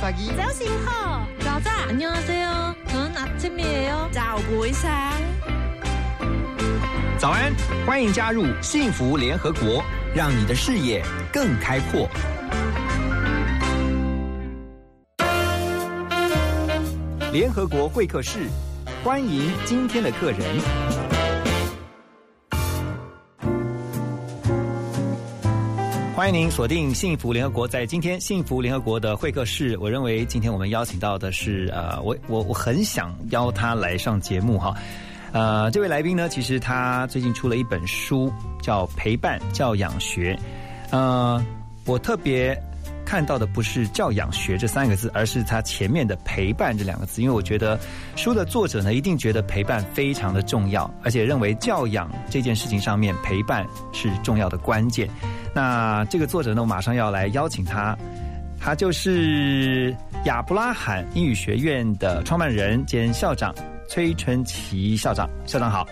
[0.00, 0.30] pagi.
[0.36, 2.74] 早晨好，早早 안녕하세요.
[2.88, 4.08] 저는 아침이에요.
[4.10, 4.90] 早杯上。
[7.18, 7.52] 早安，
[7.86, 9.84] 欢迎加入幸福联合国，
[10.14, 12.08] 让你的视野更开阔。
[17.32, 18.48] 联合国会客室，
[19.04, 20.99] 欢迎今天的客人。
[26.21, 34.71] 欢迎您锁定幸福联合国，在今天幸福联合国的会客室，我认为今天我们邀请到的是呃，我我我很想邀他来上节目哈。
[35.31, 40.39] 呃，这位来宾呢，其实他最近出了一本书，叫《陪伴教养学》。
[40.95, 41.43] 呃，
[41.87, 42.55] 我特别
[43.11, 47.77] 看到的不是“教养学”这三个字，而是他前面的“陪伴”这两个字，因为我觉得
[48.15, 55.09] 书的作者呢，一定觉得陪伴非常的重要，而且认为教养这件事情上面，陪伴是重要的关键。
[55.53, 57.97] 那这个作者呢，我马上要来邀请他，
[58.57, 59.93] 他就是
[60.23, 63.53] 亚伯拉罕英语学院的创办人兼校长。
[63.89, 65.85] 崔春琪校长，校长好，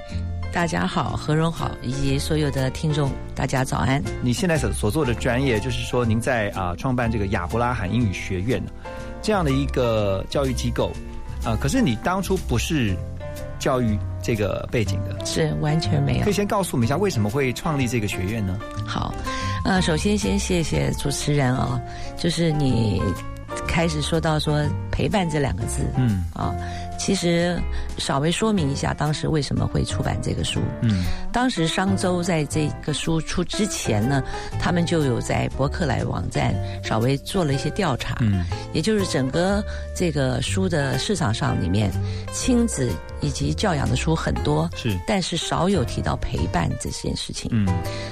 [0.51, 4.03] 大家好，何荣好，以及所有的听众，大家早安。
[4.21, 8.61] 你现在所所做的专业，就是说您在啊、呃、创办这个亚伯拉罕英语学院
[9.21, 10.91] 这样的一个教育机构
[11.43, 12.95] 啊、呃，可是你当初不是
[13.59, 16.23] 教育这个背景的，是完全没有。
[16.23, 18.59] 可以先告诉我们一下，为什么会创立这个学院呢？
[18.85, 19.13] 好，
[19.63, 21.81] 呃，首先先谢谢主持人啊、哦，
[22.17, 23.01] 就是你
[23.67, 24.59] 开始说到说
[24.91, 26.55] 陪伴这两个字，嗯啊。
[26.99, 27.57] 其实
[27.97, 30.59] 稍微说明一下，当时为什么会出版这个书。
[30.81, 34.21] 嗯，当时商周在这个书出之前呢，
[34.59, 38.17] 他们就有在博客来网站稍微做了一些调查。
[38.19, 39.63] 嗯，也就是整个
[39.95, 41.89] 这个书的市场上里面，
[42.33, 42.91] 亲子
[43.21, 47.49] 以及教养的书很多，是，但是少有提到陪伴这件事情。
[47.53, 47.65] 嗯，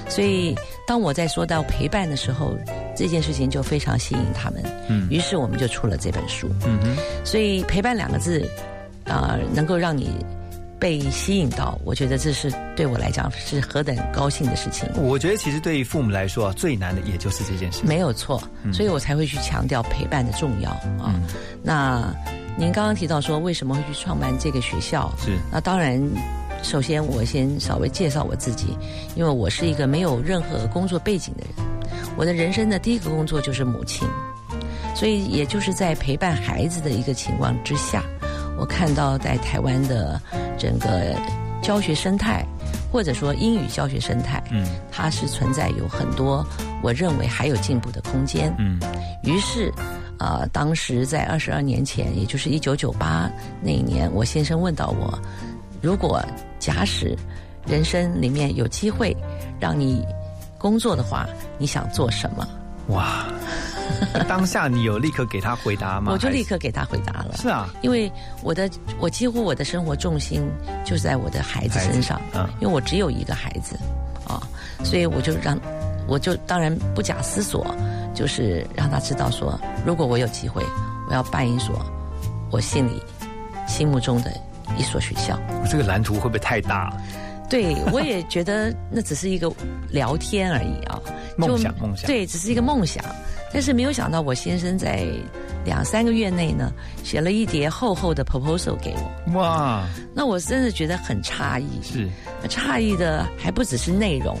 [0.08, 2.56] 所以当我在说到陪伴的时候，
[2.96, 4.64] 这件事情就非常吸引他们。
[4.88, 6.48] 嗯，于是我们就出了这本书。
[6.64, 8.48] 嗯哼，所以陪伴两个字。
[9.08, 10.10] 啊、呃，能够让你
[10.78, 14.88] 被吸引到，我觉得这是对我来讲是何等高兴的事情。
[14.94, 18.40] 我觉得其实对于父母来说，最难的也就是这件事，没有错。
[18.62, 21.12] 嗯、所以我才会去强调陪伴的重要啊。
[21.14, 21.22] 嗯、
[21.64, 22.14] 那
[22.56, 25.12] 您刚刚提到说为什么会去创办这个学校？
[25.18, 26.00] 是那当然，
[26.62, 28.68] 首先我先稍微介绍我自己，
[29.16, 31.68] 因为我是一个没有任何工作背景的人，
[32.16, 34.06] 我的人生的第一个工作就是母亲，
[34.94, 38.04] 所以也就是在陪伴孩子的一个情况之下。
[38.58, 40.20] 我看到在台湾的
[40.58, 41.14] 整个
[41.62, 42.44] 教学生态，
[42.90, 46.44] 或者说英语教学生态，嗯，它是存在有很多
[46.82, 48.80] 我认为还有进步的空间，嗯，
[49.22, 49.72] 于是，
[50.18, 53.30] 啊、呃，当时在二十二年前，也就是一九九八
[53.60, 55.18] 那一年，我先生问到我，
[55.80, 56.20] 如果
[56.58, 57.16] 假使
[57.66, 59.16] 人生里面有机会
[59.60, 60.04] 让你
[60.58, 62.46] 工作的话，你想做什么？
[62.88, 63.26] 哇！
[64.28, 66.12] 当下你有立刻给他回答吗？
[66.12, 67.36] 我就立刻给他回答了。
[67.36, 68.10] 是啊，因为
[68.42, 68.68] 我的
[68.98, 70.48] 我几乎我的生活重心
[70.84, 73.78] 就是在我的孩子身上，嗯，因为我只有一个孩子，
[74.26, 74.42] 啊，
[74.84, 75.58] 所以我就让，
[76.06, 77.66] 我就当然不假思索，
[78.14, 80.62] 就是让他知道说，如果我有机会，
[81.08, 81.84] 我要办一所
[82.50, 83.02] 我心里
[83.66, 84.30] 心目中的
[84.76, 85.38] 一所学校。
[85.70, 86.92] 这个蓝图会不会太大？
[87.48, 89.50] 对，我也觉得那只是一个
[89.88, 91.00] 聊天而已啊，
[91.36, 93.02] 梦想梦想，对，只是一个梦想。
[93.52, 95.06] 但是没有想到，我先生在
[95.64, 96.72] 两三个月内呢，
[97.02, 99.40] 写了一叠厚厚的 proposal 给我。
[99.40, 99.86] 哇！
[100.14, 102.08] 那我真的觉得很诧异，是
[102.48, 104.36] 诧异的还不只是内容，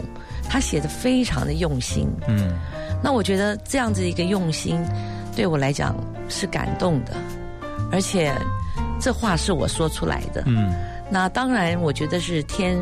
[0.48, 2.08] 他写的非常的用心。
[2.26, 2.52] 嗯，
[3.02, 4.78] 那我觉得这样子一个用心，
[5.34, 5.96] 对我来讲
[6.28, 7.14] 是感动的，
[7.90, 8.32] 而且
[9.00, 10.42] 这话是我说出来的。
[10.46, 10.74] 嗯，
[11.10, 12.78] 那当然，我觉得是天。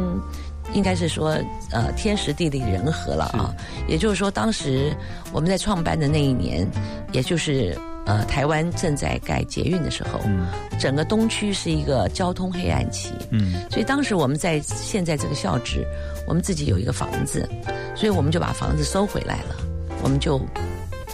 [0.73, 1.39] 应该是说，
[1.71, 3.55] 呃，天时地利人和了啊。
[3.89, 4.95] 也就是说，当时
[5.33, 6.67] 我们在创办的那一年，
[7.13, 10.47] 也就是呃，台湾正在盖捷运的时候，嗯，
[10.79, 15.87] 整个东区是一个交通黑暗期，嗯，所以当时我们在现在这个校址，
[16.27, 17.49] 我们自己有一个房子，
[17.95, 19.57] 所以我们就把房子收回来了，
[20.03, 20.41] 我们就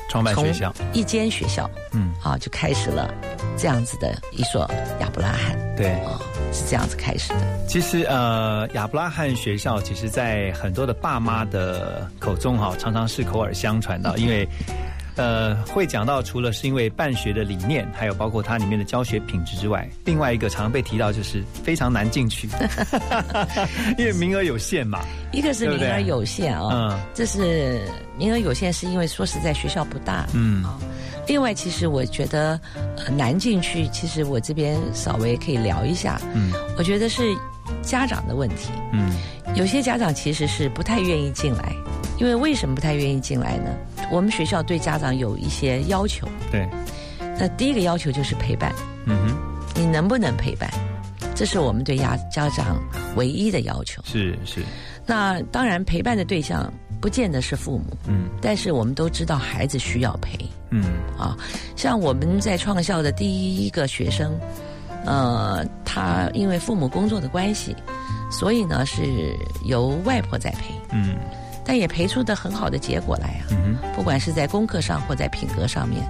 [0.09, 3.13] 创办学校，一间学校，嗯，啊，就开始了
[3.57, 4.71] 这样子的一所
[5.01, 6.21] 亚伯拉罕，对，啊。
[6.53, 7.41] 是这样子开始的。
[7.67, 14.47] 其实，呃，亚伯拉罕学校，其实，在很多的爸妈的口中，哈，常常是口耳相传的，因为，
[15.17, 22.49] 呃，会讲到除了是因为办学的理念，还有包括它里面的教学品质之外，另外一个常被提到就是非常难进去，
[23.99, 25.01] 因为名额有限嘛。
[25.33, 27.83] 一个是名额有限啊、哦，嗯，这是
[28.17, 30.79] 名额有限，是因为说实在学校不大，嗯啊。
[31.29, 32.59] 另外，其实我觉得、
[32.97, 36.21] 呃、难进去，其实我这边稍微可以聊一下。
[36.35, 37.23] 嗯，我觉得是
[37.81, 38.71] 家长的问题。
[38.93, 39.13] 嗯，
[39.55, 41.73] 有些家长其实是不太愿意进来，
[42.23, 43.77] 因为为什么不太愿意进来呢？
[44.09, 46.29] 我们学校对家长有一些要求。
[46.53, 46.69] 对，
[47.37, 48.73] 那第一个要求就是陪伴，
[49.07, 49.37] 嗯哼，
[49.75, 50.71] 你能不能陪伴？
[51.35, 52.81] 这是我们对家家长
[53.17, 54.01] 唯一的要求。
[54.05, 54.63] 是是，
[55.05, 60.39] 那当然，陪伴的对象不见得是父母，嗯但是我们都知道孩子需要陪
[60.71, 60.85] 嗯
[61.19, 61.37] 啊。
[61.75, 64.39] 像我们在创校的第一个学生，
[65.05, 67.75] 呃，他因为父母工作的关系，
[68.31, 69.03] 所以呢是
[69.65, 71.17] 由外婆在陪，嗯
[71.65, 73.47] 但也培出的很好的结果来啊。
[73.51, 76.03] 嗯不管是在功课上或在品格上面，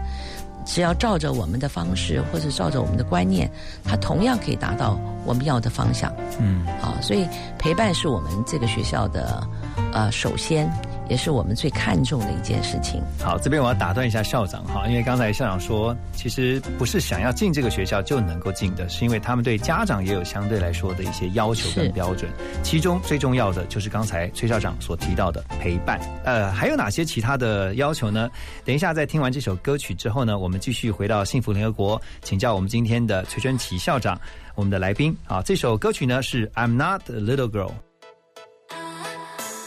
[0.65, 3.51] 只要照着我们的方式或者照着我们的观念，
[3.85, 6.97] 他同样可以达到我们要的方向嗯啊。
[7.03, 7.27] 所以
[7.59, 9.47] 陪伴是我们这个学校的
[9.93, 10.71] 呃首先
[11.13, 13.03] 也是我们最看重的一件事情。
[13.21, 22.31] 好，这边我要打断一下校长哈，因为刚才校长说，其实不是想要进这个学校就能够进的，是因为他们对家长也有相对来说的一些要求跟标准，
[22.63, 26.01] 其中最重要的就是刚才崔校长所提到的陪伴。
[26.25, 28.31] 呃，还有哪些其他的要求呢？
[28.65, 34.19] 等一下在听完这首歌曲之后呢，我们继续回到幸福联合国，请教我们今天的崔春琪校长，
[34.55, 35.43] 我们的来宾啊。
[35.43, 37.69] 这首歌曲呢是《I'm Not a Little Girl》。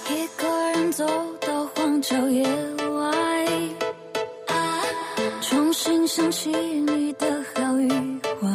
[0.10, 1.06] 一个人走
[2.08, 2.44] 到荒郊野
[2.90, 3.46] 外，
[5.42, 7.26] 重新想起你的
[7.56, 7.90] 好与
[8.40, 8.48] 坏。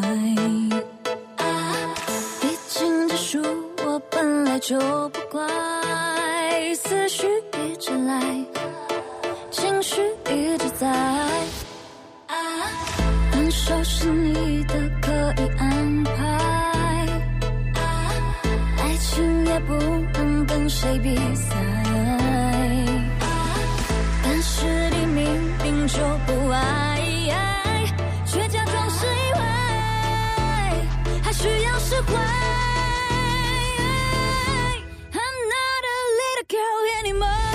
[2.40, 3.42] 毕竟这书
[3.84, 5.42] 我本来就不乖，
[6.74, 8.44] 思绪一直来，
[9.50, 10.86] 情绪一直在。
[13.32, 15.10] 分手是你的可
[15.42, 16.12] 以安排。
[18.78, 21.56] 爱情也不能跟谁比赛，
[32.02, 32.14] I'm
[35.54, 37.49] not a little girl anymore.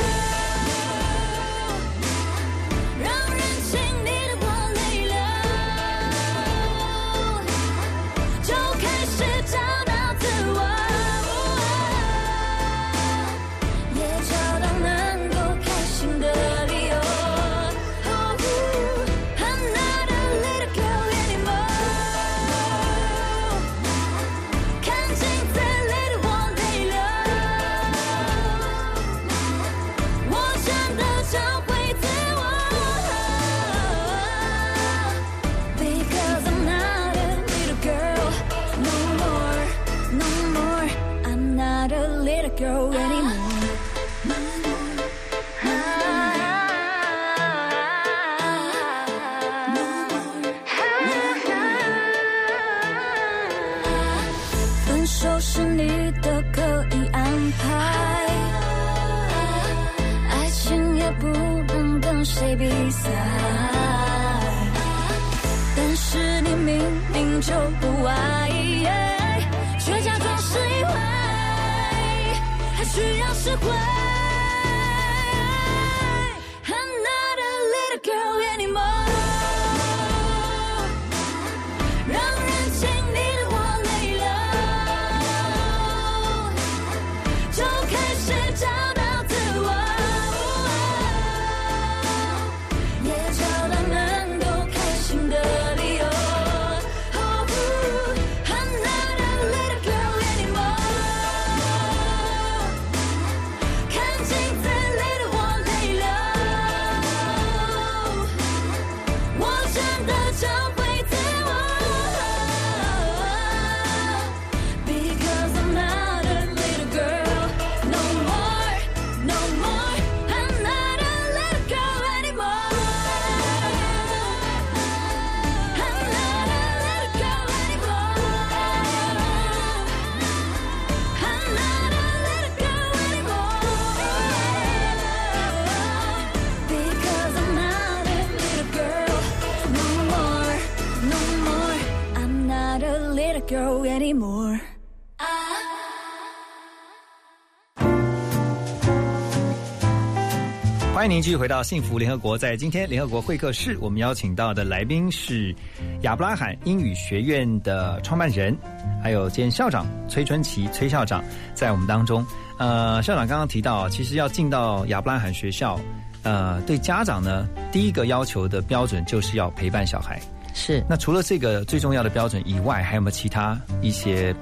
[151.06, 152.36] 欢迎您继续回到幸福联合国。
[152.36, 155.56] 在今天联合国会客室，我们邀请到的来宾是
[156.02, 158.58] 亚伯拉罕英语学院的创办人，
[159.04, 162.26] 还有兼校长崔春琪崔校长在我们当中。
[162.58, 165.80] 呃，校长刚刚提到，其实要进到亚伯拉罕学校，
[166.24, 170.20] 呃，对家长呢，第一个要求的标准就是要陪伴小孩。
[170.56, 174.36] 是那除了这个最重要的标准以外，还有没有其他一些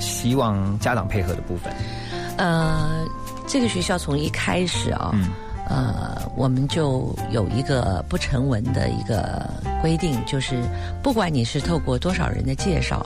[0.00, 1.72] 希望家长配合的部分？
[2.38, 3.06] 呃，
[3.46, 5.30] 这个学校从一开始啊、嗯
[5.68, 9.48] 呃，我们就有一个不成文的一个
[9.82, 10.62] 规定，就是
[11.02, 13.04] 不管你是透过多少人的介绍，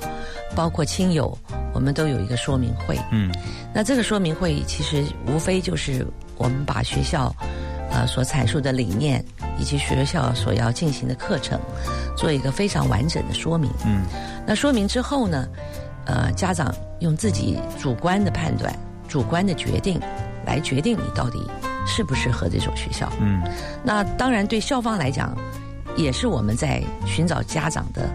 [0.54, 1.36] 包括亲友，
[1.74, 2.96] 我们都有一个说明会。
[3.10, 3.32] 嗯
[3.74, 7.34] 那这个说明会其实无非就是我们把学校
[7.90, 9.24] 呃所阐述的理念
[9.58, 11.58] 以及学校所要进行的课程
[12.16, 13.70] 做一个非常完整的说明。
[13.84, 14.02] 嗯
[14.46, 15.48] 那说明之后呢，
[16.04, 18.72] 呃，家长用自己主观的判断、
[19.08, 20.00] 主观的决定
[20.46, 21.44] 来决定你到底
[21.86, 23.10] 适不适合这所学校。
[23.20, 23.42] 嗯
[23.84, 25.36] 那当然，对校方来讲，
[25.96, 28.08] 也是我们在寻找家长的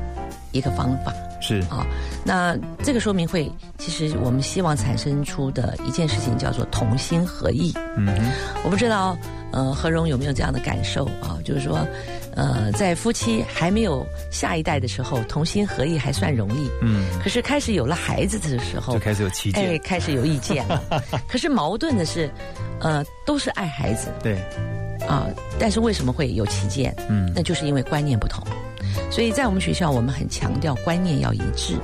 [0.58, 1.86] 一个方法是啊。
[2.26, 7.72] 那这个说明会，其实我们希望产生出的一件事情叫做同心合意。
[7.96, 8.32] 嗯哼
[8.64, 9.18] 我不知道，
[9.52, 11.38] 呃，何荣有没有这样的感受啊？
[11.46, 11.88] 就是说，
[12.36, 16.70] 呃，在夫妻还没有下一代的时候，同心合意还算容易。
[16.82, 20.84] 嗯，可是开始有了孩子的时候就，开始有旗哎，舰，开始有意见了。
[21.30, 22.30] 可是矛盾的是，
[22.82, 24.36] 呃，都是爱孩子对，
[25.08, 26.94] 啊，但是为什么会有歧见？
[27.10, 28.44] 嗯那就是因为观念不同。
[29.12, 31.76] 所以在我们学校，我们很强调观念要一致。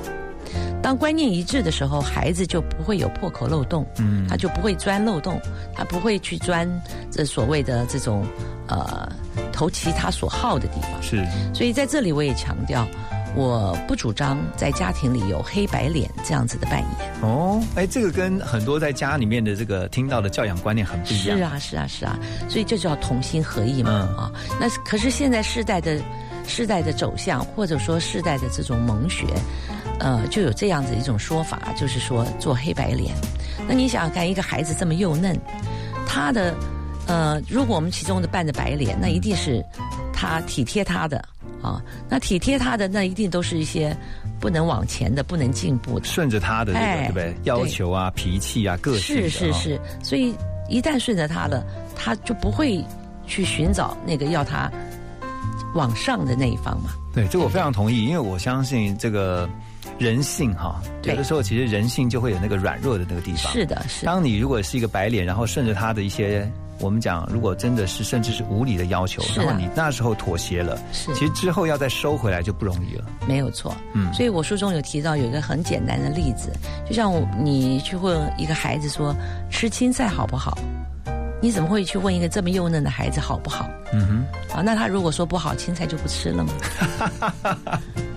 [0.81, 5.39] 当观念一致的时候，孩子就不会有破口漏洞，嗯他就不会钻漏洞，
[5.73, 6.69] 他不会去钻
[7.09, 8.25] 这所谓的这种
[8.67, 9.09] 呃
[9.53, 11.01] 投其他所好的地方。
[11.01, 12.85] 是所以在这里我也强调，
[13.33, 16.89] 我不主张在家庭里有黑白脸这样子的扮演。
[17.21, 21.37] 哦，哎，这个跟很多在家里面的这个听到的教养观念很不一样。
[21.37, 24.31] 是啊，是啊，是啊，所以这叫同心合意嘛、嗯啊。
[24.59, 25.97] 那可是现在世代的
[26.45, 29.25] 世代的走向，或者说世代的这种蒙学，
[29.99, 33.13] 呃，就有这样子一种说法，就是说做黑白脸。
[33.67, 35.39] 那你想想看，一个孩子这么幼嫩，
[36.05, 36.53] 他的
[37.07, 39.63] 呃，如果我们其中的扮着白脸，那一定是
[40.13, 41.17] 他体贴他的
[41.61, 41.81] 啊。
[42.09, 43.95] 那体贴他的，那一定都是一些
[44.39, 46.05] 不能往前的、不能进步的。
[46.05, 47.35] 顺着他的这个，哎对不对？
[47.43, 50.35] 要求啊、脾气啊、个性的啊是是是，所以
[50.67, 52.83] 一旦顺着他了，他就不会
[53.25, 54.69] 去寻找那个要他
[55.73, 56.91] 往上的那一方嘛。
[57.13, 59.47] 对，这个我非常同意，因为我相信这个
[59.99, 63.51] 人性哈，有的时候其实人性就会有那个软弱的那个地方。
[63.51, 66.49] 是的，是的当你如果是一个白脸，然后顺着他的一些，
[66.79, 73.05] 我们讲，如果真的是甚至是无理的要求，啊然后你那时候妥协了，是其实之后要再收回来就不容易了。
[73.27, 73.75] 没有错。
[73.93, 76.51] 嗯所以我书中有提到有一个很简单的例子，
[76.87, 79.15] 就像我你去问一个孩子说
[79.51, 80.57] 吃青菜好不好，
[81.43, 83.69] 你怎么会去问一个这么幼嫩的孩子好不好？
[83.91, 86.53] 嗯哼，啊，那他如果说不好，青菜就不吃了吗？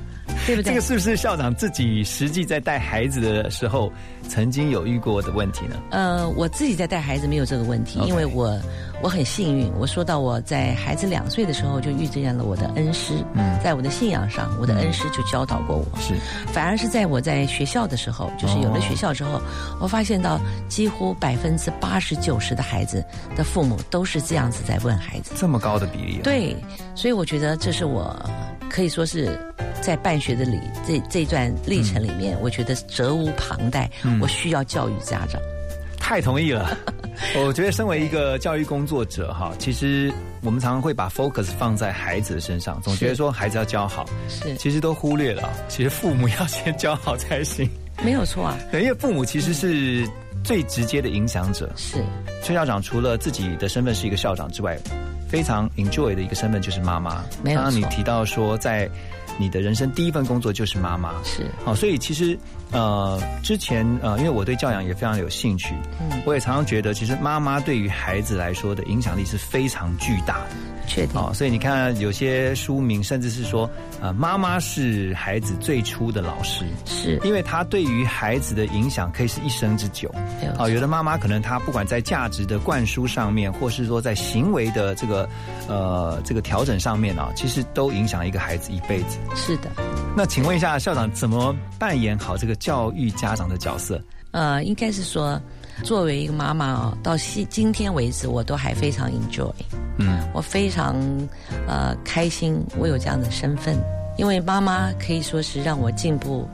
[0.46, 0.70] 对不对？
[0.70, 3.92] 这个是不是校长自己实际在带孩子的时候
[4.28, 5.76] 曾经有遇过的问题呢？
[5.90, 8.58] 呃，我自己在带孩子没有这个问题因为我
[9.02, 9.70] 我很幸运。
[9.78, 15.98] 我说到我在孩子两岁的时候就遇见了我的恩师，嗯在我的信仰上，我的恩师就教导过我。
[15.98, 16.14] 是，
[16.52, 19.40] 反而是在我在学校的时候，就是有了学校之后，
[19.80, 23.04] 我发现到几乎百分之八十九十的孩子
[23.36, 25.32] 的父母都是这样子在问孩子。
[25.36, 26.56] 这么高的比例、啊。，对，
[26.94, 28.14] 所以我觉得这是我
[28.70, 29.38] 可以说是
[29.80, 35.40] 在办学的里这这段历程里面，我觉得责无旁贷，嗯我需要教育家长。
[35.98, 36.76] 太同意了。
[37.34, 47.68] 我觉得身为一个教育工作者哈，其实我们常常会把 focus 放在孩子的身上，总觉得说孩子要教好，是其实都忽略了，其实父母要先教好才行。
[48.04, 50.06] 没有错啊， 对，因为父母其实是
[50.44, 51.72] 最直接的影响者。
[51.74, 51.96] 是
[52.42, 54.78] 崔校长除了自己的身份是一个校长之外，
[55.26, 57.24] 非常 enjoy 的一个身份就是妈妈。
[57.42, 58.88] 没有错刚刚你提到说，在
[59.38, 61.14] 你的人生第一份工作就是妈妈。
[61.22, 62.38] 是，好，所以其实
[62.72, 70.56] 呃，之前呃，因为我对教养也非常有兴趣，嗯，我也常常觉得，其实妈妈对于孩子来说的影响力是非常巨大的。
[70.88, 73.68] 确定哦，所以你看有些书名甚至是说，
[74.00, 80.08] 呃，妈妈是孩子最初的老师，是因为她对于孩子的影响可以是一生之久。
[80.58, 85.28] 哦，有的妈妈可能她不管在价值的灌输上面，或是说在行为的这个
[85.66, 89.18] 呃这个调整上面啊，其实都影响一个孩子一辈子。
[89.34, 89.68] 是的，
[90.16, 94.00] 那请问一下校长，怎么扮演好这个教育家长的角色？
[94.32, 95.40] 呃，应该是说，
[95.82, 99.50] 作为一个妈妈哦，到今今天为止，我都还非常 enjoy，
[99.98, 100.96] 嗯我非常
[101.66, 103.78] 呃开心，我有这样的身份，
[104.18, 106.46] 因为妈妈可以说是让我进步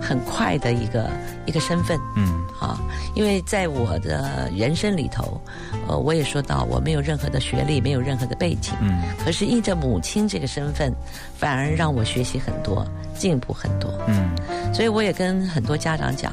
[0.00, 1.10] 很快的一个
[1.46, 1.98] 一个身份。
[2.16, 2.76] 嗯啊，
[3.14, 5.40] 因为在我的人生里头，
[5.86, 10.92] 呃，我也说到我没有任何的学历，没有任何的背景，嗯可是依着母亲这个身份，
[11.36, 13.88] 反而让我学习很多，进步很多。
[14.08, 14.28] 嗯
[14.74, 16.32] 所以我也跟很多家长讲，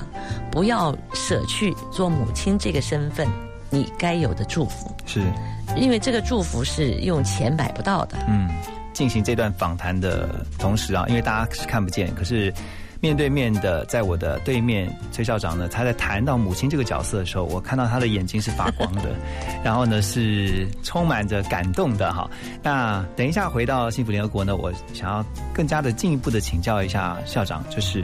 [0.51, 3.27] 不要舍去做母亲这个身份
[3.69, 5.21] 你该有的祝福，是
[5.77, 8.17] 因为这个祝福是用钱买不到的。
[8.27, 8.49] 嗯。
[8.93, 12.51] 进行这段访谈的同时啊，因为大家是看不见，可是
[13.05, 19.15] 面对面的在我的对面，崔校长呢，他在谈到母亲这个角色的时候，我看到他的眼睛是发光的，
[19.63, 22.27] 然后呢是充满着感动的哈。
[22.63, 28.03] 那等一下回到幸福联合国呢，我想要更加的进一步的请教一下校长，就是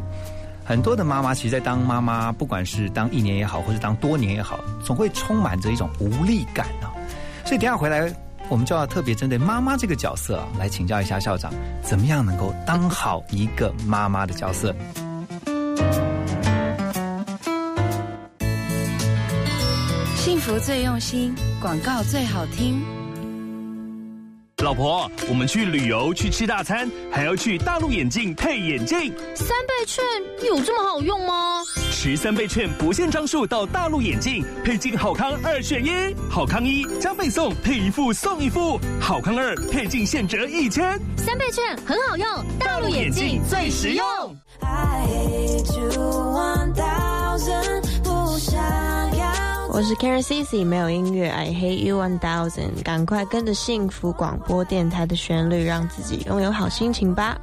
[0.63, 6.93] 很多的妈妈其实，在当妈妈，不管是当一年也好，或是当多年也好，总会充满着一种无力感啊。
[7.43, 8.13] 所以等下回来。
[8.51, 14.75] 我们就要特别针对妈妈这个角色啊来请教一下校长，怎么样能够当好一个妈妈的角色？
[20.17, 23.00] 幸福最用心，广告最好听。
[24.61, 29.11] 老婆，我们去旅游去吃大餐，还要去大陆眼镜配眼镜。
[29.33, 30.03] 三倍券
[30.45, 31.63] 有这么好用吗？
[31.91, 40.99] 持三倍券不限张数到大陆眼镜配镜好康二选一，好康一加倍送配一副送一副，好康二配镜现折一千。
[41.17, 42.27] 三倍券很好用，
[42.59, 44.05] 大陆眼镜最实用。
[49.73, 52.83] 我是 Karen Cici，没有音乐，I hate you one thousand。
[52.83, 57.39] 赶快跟着幸福广播电台的旋律，让自己拥有好心情吧。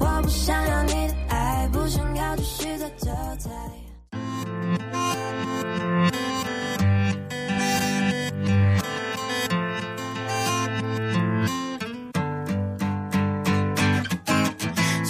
[0.00, 3.06] 我不想要你的爱，不想要继续在这
[3.38, 3.73] 在。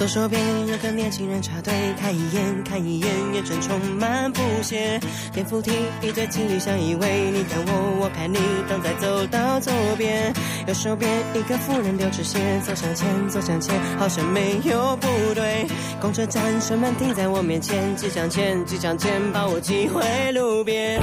[0.05, 5.01] 左手边有个年轻人插队，看一眼看一眼，眼神充满不屑。
[5.33, 8.37] 电扶梯一对情侣相依偎，你看我我看你，
[8.69, 10.31] 等在走到左边。
[10.67, 15.67] 右手边一个妇人丢纸鞋，走向前走向前，好像没有不对。
[15.99, 21.01] 公车站车门停在我面前，挤向前挤向前，把我挤回路边。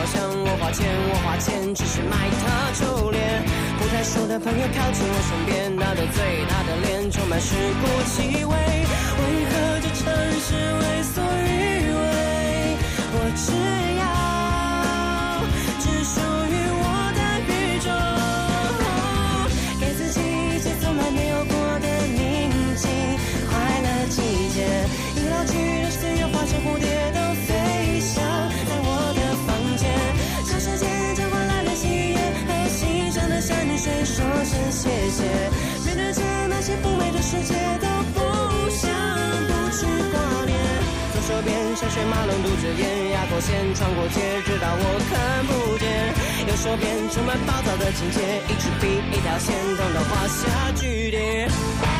[0.00, 3.44] 好像我花钱，我花钱只是买他臭脸。
[3.78, 8.48] 不太熟的朋友靠近我身边，他的嘴，他的脸充满尸骨气味。
[8.48, 10.08] 为何这城
[10.40, 12.80] 市为所欲为？
[13.12, 13.52] 我只
[36.82, 38.20] 不美的世界都不
[38.70, 38.90] 想
[39.46, 40.16] 不去挂
[40.46, 40.56] 念。
[41.12, 45.88] 左手边山水马龙堵着烟，压过线穿过街，直到我看不见。
[46.48, 51.99] 右手边充满暴躁的情节，一支笔一条线，等到画下句点。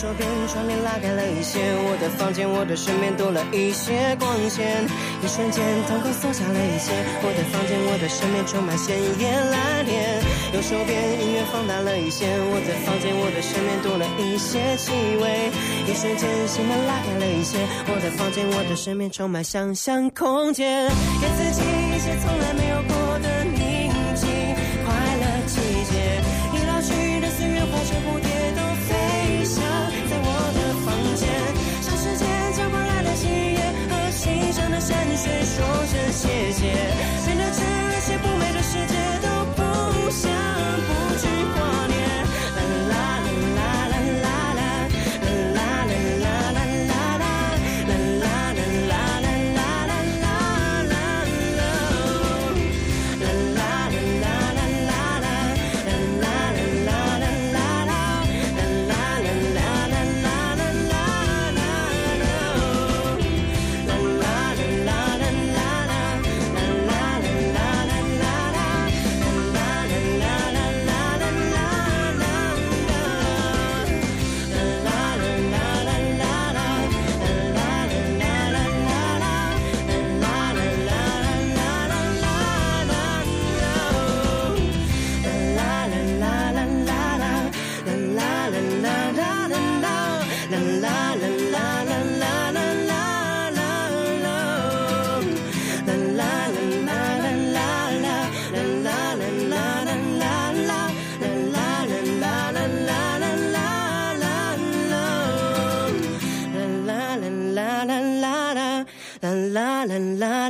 [0.00, 4.88] 手边，窗帘拉开了一些，我的房间，我的身边多了一些光线，
[5.20, 6.88] 一瞬间瞳孔缩小了一些。
[7.20, 10.24] 我的房间，我的身边充满鲜艳蓝天。
[10.56, 15.52] 右手边音乐放大了一些，我的房间，我的身边多了一些气味。
[15.84, 17.60] 一瞬间心门拉开了一些，
[17.92, 20.88] 我的房间，我的身边充满想象空间。
[21.20, 22.80] 给自己一些从来没有
[35.22, 36.39] 谁说这些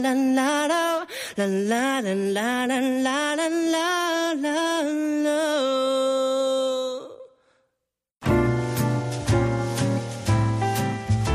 [0.00, 5.30] 啦啦啦啦啦啦啦啦啦啦啦。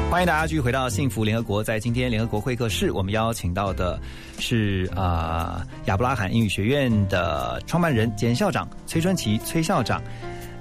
[0.09, 1.61] 欢迎大家继续回到幸福联合国。
[1.63, 3.99] 在今天联合国会客室，我们邀请到的
[4.39, 10.01] 是啊、呃亚伯拉罕英语学院的创办人兼校长崔春琪崔校长。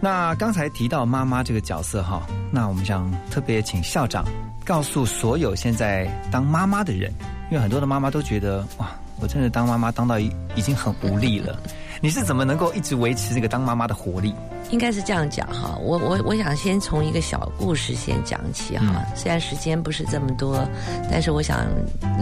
[0.00, 4.24] 那刚才提到妈妈这个角色哈，那我们想特别请校长
[4.64, 7.12] 告诉所有现在当妈妈的人，
[7.50, 11.58] 因为很多的妈妈都觉得哇，我真的当妈妈当到已已经很无力了。
[12.00, 14.34] 你是怎么能够一直维持这个当妈妈的活力？
[14.70, 19.04] 应该是这样讲哈，我我我想先从一个小故事先讲起哈。
[19.14, 20.66] 虽然时间不是这么多，
[21.10, 21.66] 但是我想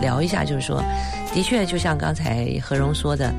[0.01, 0.83] 聊一下，就是说，
[1.33, 3.33] 的确就像刚才何荣说的，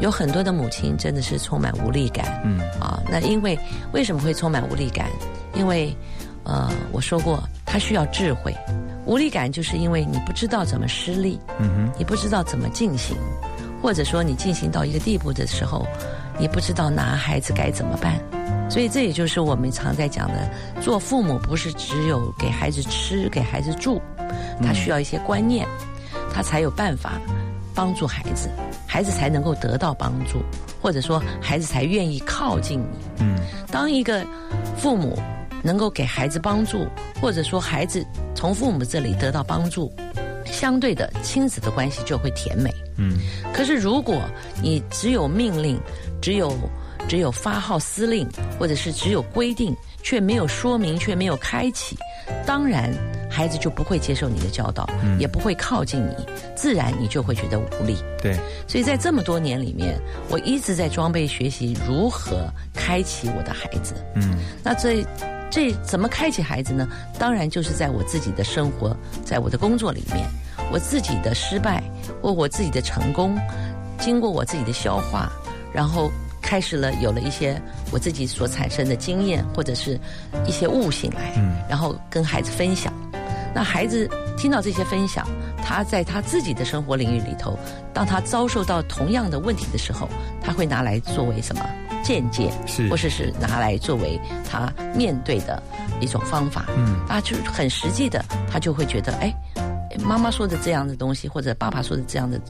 [0.00, 2.40] 有很多的母亲真的是充满无力感。
[2.44, 3.56] 嗯啊，那因为
[3.92, 5.08] 为什么会充满无力感？
[5.54, 5.94] 因为
[6.48, 8.56] 呃，我说过，它需要智慧。
[9.04, 13.16] 无力感就是因为你不知道怎么施力，嗯哼，你不知道怎么进行，
[13.82, 15.86] 或者说你进行到一个地步的时候，
[16.38, 18.18] 你不知道拿孩子该怎么办。
[18.70, 24.00] 所以这也就是我们常在讲的，做父母不是只有给孩子吃、给孩子住，
[24.62, 25.66] 他需要一些观念，
[26.32, 27.12] 他才有办法
[27.74, 28.50] 帮助孩子，
[28.86, 30.42] 孩子才能够得到帮助，
[30.82, 32.98] 或者说孩子才愿意靠近你。
[33.20, 33.38] 嗯
[33.70, 34.24] 当一个
[34.76, 35.18] 父母
[35.62, 36.86] 能够给孩子帮助，
[37.20, 39.92] 或者说孩子从父母这里得到帮助，
[40.44, 42.72] 相对的亲子的关系就会甜美。
[42.96, 43.18] 嗯
[43.52, 44.22] 可是如果
[44.62, 45.80] 你只有命令，
[46.20, 46.52] 只有
[47.08, 51.96] 只有发号司令，或者是只有规定，却没有说明，却没有开启，
[52.44, 52.92] 当然
[53.30, 57.96] 孩子就不会接受你的教导，也不会靠近你，自然你就会觉得无力。
[58.20, 59.96] 对，所以在这么多年里面，
[60.28, 63.94] 我一直在装备学习如何开启我的孩子。
[64.16, 65.04] 嗯那这
[65.50, 66.86] 这怎么开启孩子呢？
[67.18, 70.26] 当然就是在我自己的生活，在我的工作里面，
[70.70, 71.82] 我自己的失败
[72.22, 73.36] 或我自己的成功，
[73.98, 75.32] 经过我自己的消化，
[75.72, 76.10] 然后
[76.42, 79.98] 开始了有了一些我自己所产生的经验或者是
[80.46, 82.92] 一些悟性来，嗯然后跟孩子分享。
[83.54, 85.26] 那孩子听到这些分享，
[85.64, 87.58] 他在他自己的生活领域里头，
[87.94, 90.06] 当他遭受到同样的问题的时候，
[90.42, 91.66] 他会拿来作为什么
[92.02, 92.88] 见解，是。
[92.88, 95.62] 或是是拿来作为他面对的
[96.00, 96.66] 一种方法。
[96.76, 97.00] 嗯。
[97.08, 99.34] 啊，就是很实际的，他就会觉得，哎，
[100.04, 102.40] 妈妈说的这样的东西，或者爸爸说的这样的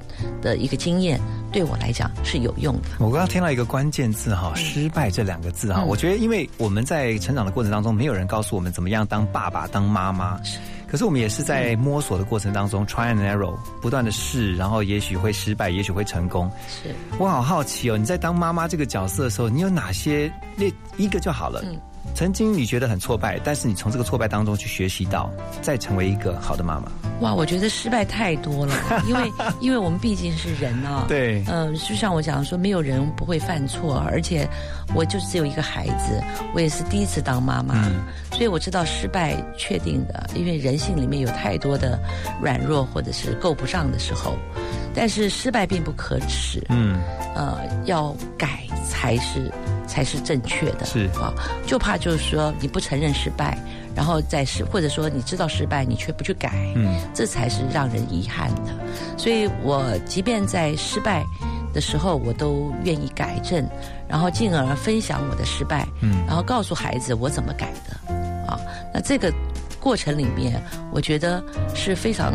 [0.42, 1.20] 的一个经验，
[1.52, 2.88] 对我来讲是有用的。
[2.98, 5.86] 我刚刚听到一个关键字哈，失败这两个字哈，嗯。
[5.86, 10.38] 我觉得因为我们在成长的过程当中，没有人告诉我们怎么样当爸爸、当妈妈，
[10.90, 16.50] 可是我们也是在摸索的过程当中，try and error，不断的试，然后也许会失败，也许会成功。
[16.66, 20.64] 是，我好好奇哦，你在当妈妈这个角色的时候，你有哪些那
[20.96, 21.62] 一个就好了？
[21.66, 21.78] 嗯
[22.14, 25.30] 曾经你觉得很挫败，但是你从这个挫败当中去学习到，
[25.62, 26.90] 再成为一个好的妈妈。
[27.20, 28.74] 哇，我觉得失败太多了，
[29.06, 31.04] 因为因为我们毕竟是人啊。
[31.08, 34.48] 对嗯、就像我讲说，没有人不会犯错，而且
[34.94, 36.22] 我就只有一个孩子，
[36.54, 41.98] 我也是第一次当妈妈，嗯所以我知道失败确定的，因为人性里面有太多的
[42.40, 44.36] 软弱或者是够不上的时候，
[44.94, 47.00] 但是失败并不可耻，嗯，
[47.34, 49.52] 呃，要改才是
[49.88, 51.08] 才是正确的，是。
[51.18, 51.32] 啊，
[51.66, 53.58] 就怕就是说你不承认失败，
[53.96, 58.72] 然后再失，或者说你知道失败你却不去改，嗯，这才是让人遗憾的。
[59.16, 61.24] 所以我即便在失败
[61.72, 63.66] 的时候，我都愿意改正，
[64.06, 66.24] 然后进而分享我的失败，嗯。
[66.26, 68.14] 然后告诉孩子我怎么改的，
[68.46, 68.60] 啊，
[68.92, 69.32] 那这个
[69.80, 71.42] 过程里面，我觉得
[71.74, 72.32] 是非常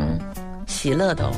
[0.65, 1.31] 喜乐的哦，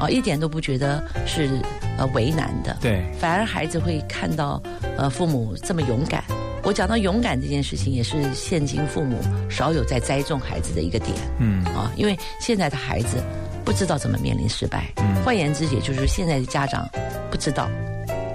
[0.00, 1.60] 啊，一点都不觉得是
[2.02, 4.60] 呃为难的，对，反而孩子会看到
[4.96, 6.22] 呃父母这么勇敢。
[6.64, 9.16] 我讲到勇敢这件事情，也是现今父母
[9.48, 13.16] 少有在栽种孩子的一个点嗯啊，因为现在的孩子
[13.64, 16.88] 不知道怎么面临失败，嗯换言之，也就是现在的家长
[17.30, 17.68] 不知道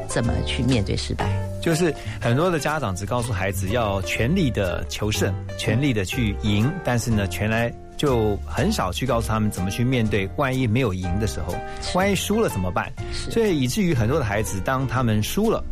[0.07, 1.25] 怎么去面对失败。
[1.61, 11.53] 就是很多的家长只告诉孩子要全力的求胜，全力的去赢，但是呢，全来就很少去告诉他们怎么去面对，万一没有赢的时候，
[11.95, 12.91] 万一输了怎么办？
[13.11, 15.63] 所以以至于很多的孩子，当他们输了。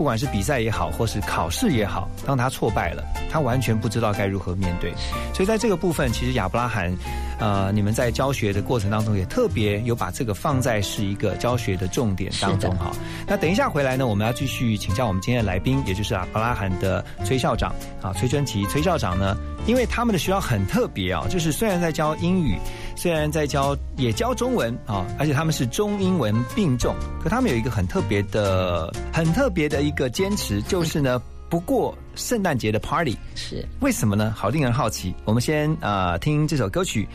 [0.00, 4.94] 不管是比赛也好，或是考试也好，当他挫败了，他完全不知道该如何面对。
[5.34, 6.90] 所以在这个部分，其实亚伯拉罕，
[7.38, 12.90] 呃，你们在教学的过程当中也特别有把这个放在是一个教学的重点当中哈。
[13.26, 19.36] 那等一下回来呢，我们要继续请教我们今天的来宾，也就是亚伯拉罕的崔校长啊，崔春琪崔校长呢，
[19.66, 22.56] 因为他们的学校很特别啊，就是虽然在教英语，
[23.00, 33.16] 虽然在教也教中文啊，而且他们是中英文并重，可他们有一个很特别的、很特别的一个坚持，就是呢，不过圣诞节的 party。
[33.34, 34.34] 是为什么呢？
[34.36, 35.14] 好令人好奇。
[35.24, 37.08] 我们先呃听这首歌曲，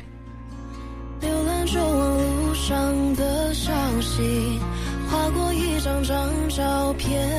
[1.21, 3.71] 浏览说完无上的消
[4.01, 4.59] 息，
[5.07, 7.29] 划过一张张照片，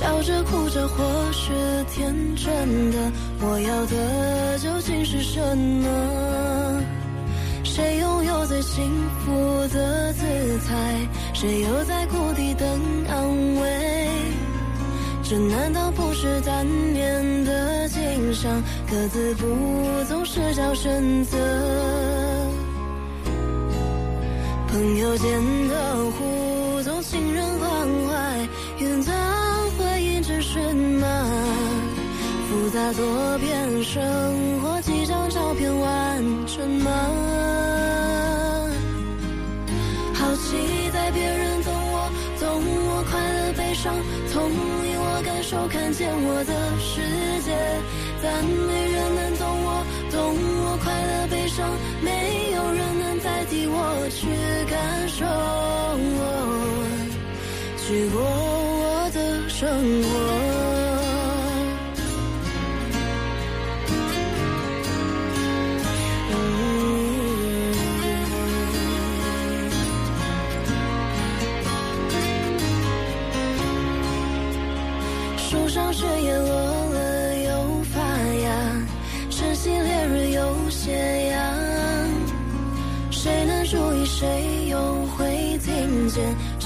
[0.00, 1.52] 笑着哭着或是
[1.92, 6.82] 天真的，我要的究竟是什么？
[7.62, 8.82] 谁拥有最幸
[9.18, 9.30] 福
[9.68, 10.24] 的姿
[10.66, 11.06] 态？
[11.34, 12.66] 谁又在谷底等
[13.10, 14.08] 安慰？
[15.22, 18.50] 这难道不是单面的景象？
[18.90, 19.44] 各自不
[20.08, 21.36] 同视角选择，
[24.66, 25.30] 朋友间
[25.68, 25.74] 的
[26.12, 27.68] 互动，情人关
[28.08, 28.29] 怀，
[30.52, 31.06] 是吗？
[32.48, 34.00] 复杂多变，生
[34.60, 36.90] 活几张照片完整吗？
[40.12, 42.10] 好期待别人懂我，
[42.40, 43.94] 懂我快乐悲伤，
[44.32, 47.00] 同意我感受，看见我的世
[47.46, 47.54] 界，
[48.20, 50.18] 但没人能懂我，懂
[50.64, 51.70] 我快乐悲伤，
[52.02, 53.78] 没有人能代替我
[54.10, 54.26] 去
[54.68, 55.24] 感受，
[57.86, 59.68] 去过我的生
[60.02, 60.39] 活。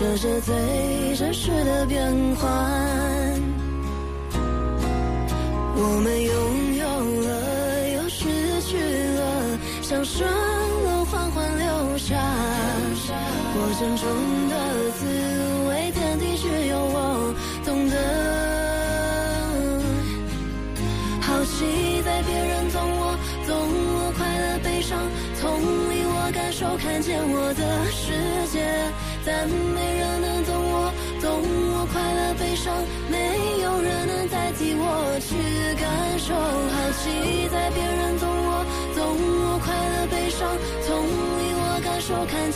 [0.04, 0.54] 这是最
[1.16, 2.50] 真实的变换？
[5.76, 6.53] 我们有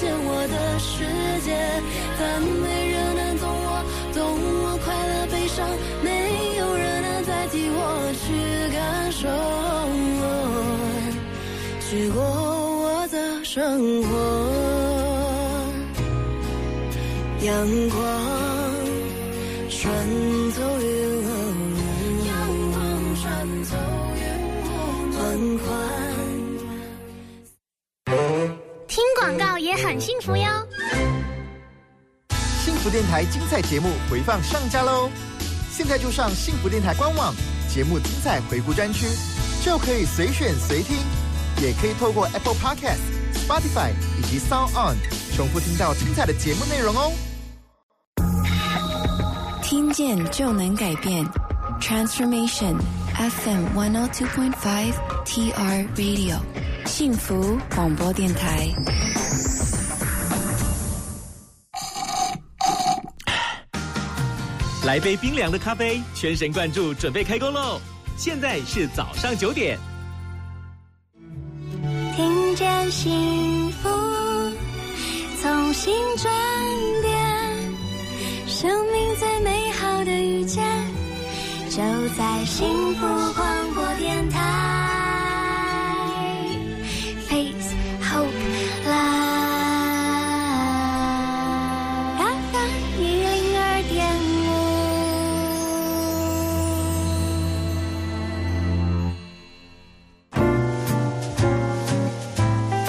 [0.00, 1.04] 见我的世
[1.44, 1.50] 界，
[2.18, 3.82] 但没人能懂我，
[4.14, 4.22] 懂
[4.62, 5.66] 我快乐悲伤，
[6.04, 6.06] 没
[6.56, 7.76] 有人能代替我
[8.22, 8.26] 去
[8.72, 9.26] 感受，
[11.90, 14.08] 去过我的生活。
[17.42, 17.50] 阳
[17.90, 17.98] 光
[19.68, 19.82] 穿
[20.52, 20.58] 透
[29.86, 30.44] 很幸福哟。
[32.64, 35.10] 幸福电台精彩节目回放上架喽！
[35.70, 37.34] 现在就上幸福电台官网，
[37.72, 39.06] 节目精彩回顾专区，
[39.64, 40.96] 就可以随选随听，
[41.62, 42.98] 也可以透过 Apple Podcast、
[43.34, 44.96] Spotify 以及 Sound On
[45.36, 47.12] 重复听到精彩的节目内容哦。
[49.62, 51.24] 听见就能改变
[51.80, 52.76] ，Transformation
[53.14, 54.92] FM one hundred two point five
[55.24, 56.38] TR Radio
[56.86, 58.68] 幸福广播电台。
[64.88, 67.78] 来杯冰凉的咖啡，全神贯注，准备开工喽！
[68.16, 69.78] 现在是早上九点。
[72.16, 73.88] 听见幸福，
[75.42, 76.32] 从心转
[77.02, 77.14] 变，
[78.46, 80.64] 生命最美好的遇见，
[81.68, 81.76] 就
[82.16, 83.57] 在幸福广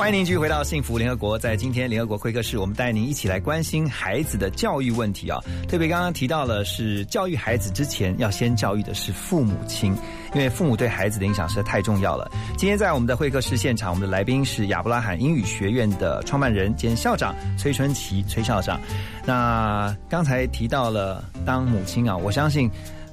[0.10, 1.38] 欢迎您继续回到幸福联合国。
[1.38, 5.38] 在今天联合国会客室，我们带您一起来关心孩子的教育问题啊。
[5.68, 9.96] 特别刚刚提到了，是教育孩子之前要先教育的是父母亲，
[10.34, 12.28] 因为父母对孩子的影响实在太重要了。
[12.58, 18.82] 今天在我们的会客室现场，我们的来宾是亚伯拉罕英语学院的创办人兼校长崔春琪崔校长。
[19.28, 22.68] 那刚才提到了当母亲啊，我相信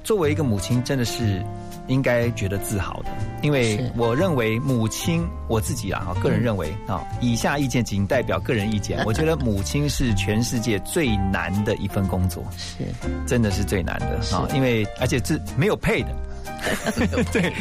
[0.07, 1.43] 作为一个母亲，真的是
[1.87, 3.09] 应该觉得自豪的，
[3.41, 9.03] 因为我认为母亲，我自己啊，个人认为啊，以下意见仅代表个人意见。
[9.05, 12.85] 我觉得母亲是全世界最难的一份工作，是。
[13.27, 16.15] 真的是最难的啊，因为而且是没有配的，
[17.31, 17.53] 对，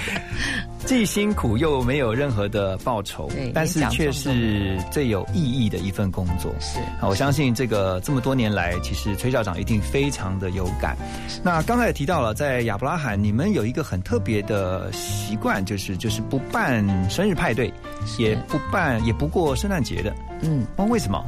[0.85, 6.53] 既辛苦又没有任何的报酬，但是却是最有意义的一份工作。
[6.61, 10.97] 是啊，我相信这个这么多年来，其实崔校长一定非常的有感。
[11.43, 17.73] 那刚才也提到了，在亚伯拉罕，你们有一个很特别的习惯，就是就是不办生日派对，
[18.19, 20.15] 也不办也不过圣诞节的。
[20.43, 21.25] 嗯，问，为什么？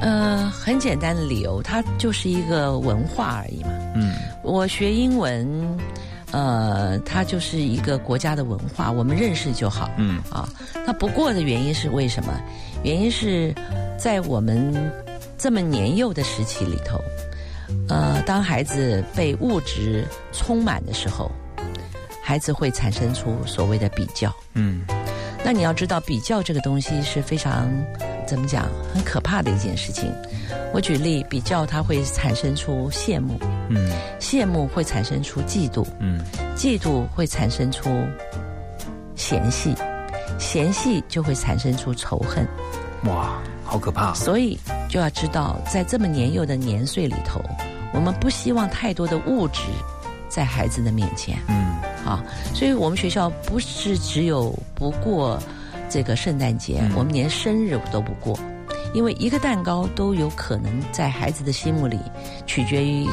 [0.00, 3.70] 呃，很简单的理由，它就是一个文化而已嘛。
[3.94, 5.46] 嗯，我学英文，
[6.34, 9.88] 呃，它就是一个国家的文化，我们认识就好。
[9.96, 10.48] 嗯啊，
[10.84, 12.40] 那不过的原因是为什么？
[12.82, 13.54] 原因是
[13.96, 14.74] 在我们
[15.38, 17.00] 这么年幼的时期里头，
[17.88, 21.30] 呃，当孩子被物质充满的时候，
[22.20, 24.34] 孩子会产生出所谓的比较。
[24.54, 24.82] 嗯
[25.44, 27.70] 那你要知道，比较这个东西是非常
[28.26, 30.12] 怎么讲，很可怕的一件事情。
[30.72, 36.20] 我举例，比较它会产生出羡慕，嗯羡慕会产生出嫉妒，嗯
[36.56, 37.88] 嫉妒会产生出
[39.14, 39.74] 嫌隙，
[40.38, 42.46] 嫌隙就会产生出仇恨。
[43.04, 44.12] 哇，好可怕！
[44.14, 44.58] 所以
[44.88, 47.40] 就要知道，在这么年幼的年岁里头，
[47.92, 49.62] 我们不希望太多的物质
[50.28, 51.38] 在孩子的面前。
[51.48, 51.54] 嗯
[52.04, 52.22] 啊，
[52.54, 55.38] 所以我们学校不是只有不过
[55.94, 58.36] 这个圣诞节，嗯我们连生日都不过，
[58.94, 61.96] 因为一个蛋糕都有可能在孩子的心目里
[62.46, 63.06] 取决于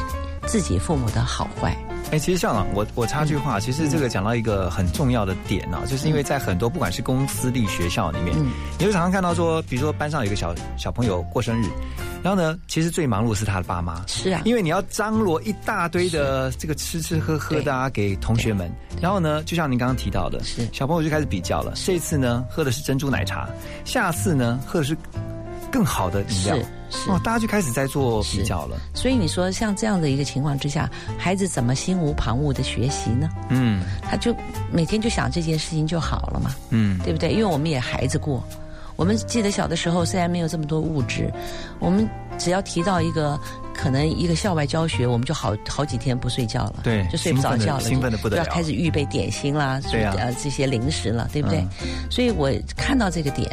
[0.48, 1.76] 自己父母的好坏。
[2.12, 8.50] 哎，其实校长，我我插句话，其实这个讲到一个很重要的点啊，就是因为在很多不管是公私立学校里面，嗯。
[8.78, 11.64] 你会常常看到说，比如说班上有一个小小朋友过生日，
[12.22, 18.70] 然后呢，其实最忙碌的是他的爸妈，是啊，因为你要张罗一大堆的这个吃吃喝喝的啊给同学们，
[19.00, 20.68] 然后呢，就像您刚刚提到的，是。
[20.70, 23.48] 小朋友就开始比较了，这次呢喝的是珍珠奶茶，
[23.86, 24.94] 下次呢喝的是
[25.72, 26.56] 更好的饮料，
[26.90, 33.28] 是是哦，大家就开始在做比较了，所以你说像这样的一个情况之下，孩子怎么心无旁骛的学习呢？
[33.48, 34.36] 嗯他就
[34.70, 36.54] 每天就想这件事情就好了嘛。
[36.70, 37.32] 嗯对不对？
[37.32, 38.44] 因为我们也孩子过，
[38.96, 41.32] 我们记得小的时候，虽然没有这么多物质，
[41.78, 42.08] 我们
[42.38, 43.40] 只要提到一个
[43.74, 48.42] 可能一个校外教学，我们就好好几天不睡觉了，对就睡不着觉了，兴奋得兴奋得不得了。
[48.44, 50.14] 就要开始预备点心啦，对啊。
[50.18, 51.66] 呃这些零食了，对不对？
[52.10, 53.50] 所以我看到这个点，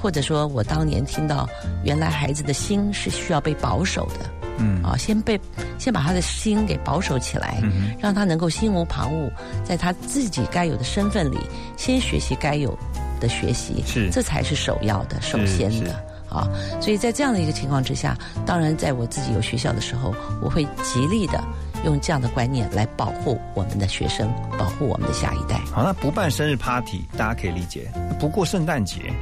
[0.00, 1.48] 或者说我当年听到，
[1.84, 4.30] 原来孩子的心是需要被保守的。
[4.58, 4.82] 嗯。
[4.82, 5.38] 啊，先被
[5.78, 9.30] 先把他的心给保守起来，嗯让他能够心无旁骛，
[9.64, 11.38] 在他自己该有的身份里，
[11.76, 12.76] 先学习该有
[13.20, 14.10] 的学习，是。
[14.10, 15.84] 这才是首要的、首先是。
[15.84, 16.48] 的啊。
[16.80, 21.42] 所以在这样的一个情况之下，当然在我自己有学校的时候，我会极力的
[21.84, 25.58] 用这样的观念来保护我们的学生，保护我们的下一代。
[25.72, 29.12] 好，那不办生日 party 大家可以理解，不过圣诞节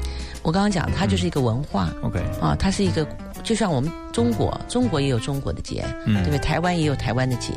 [0.43, 1.91] 我刚刚讲，它就是一个文化。
[2.03, 3.07] ，OK，啊，它是一个，
[3.43, 6.39] 就像我们中国，中国也有中国的节，嗯对不对？
[6.39, 7.53] 台湾也有台湾的节。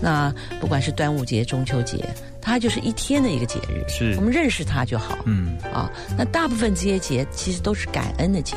[0.00, 2.04] 那不管是端午节、中秋节，
[2.40, 5.16] 它就是一天的一个节日，是我们认识它就好。
[5.24, 5.56] 嗯。
[5.72, 8.56] 啊，那大部分这些节其实都是感恩的节。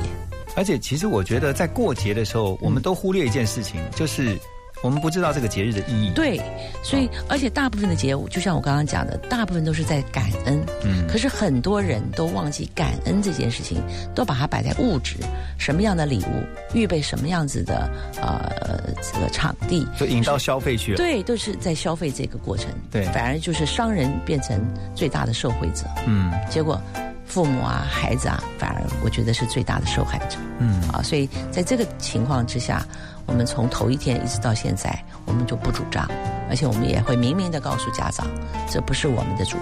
[0.55, 4.38] 而且，其实我觉得在过节的时候，我们都忽略一件事情，就是
[4.81, 6.12] 我们不知道这个节日的意义。
[6.13, 6.39] 对，
[6.83, 10.62] 所以而且大部分的节，就像我刚刚讲的，大部分都是在感恩。
[10.83, 13.81] 嗯可是很多人都忘记感恩这件事情，
[14.13, 15.15] 都把它摆在物质，
[15.57, 16.43] 什么样的礼物，
[16.77, 17.89] 预备什么样子的
[18.21, 20.97] 呃这个场地，就引到消费去了。
[20.97, 22.67] 对，都是在消费这个过程。
[22.91, 24.62] 对反而就是商人变成
[24.93, 26.79] 最大的受惠者，嗯结果
[27.29, 30.37] 父母啊、孩子啊，反而我觉得是最大的受害者。
[30.59, 32.85] 嗯啊，所以在这个情况之下，
[33.27, 36.05] 我们从头一天一直到现在，我们就不主张，
[36.49, 38.27] 而且我们也会明明的告诉家长，
[38.69, 39.57] 这不是我们的主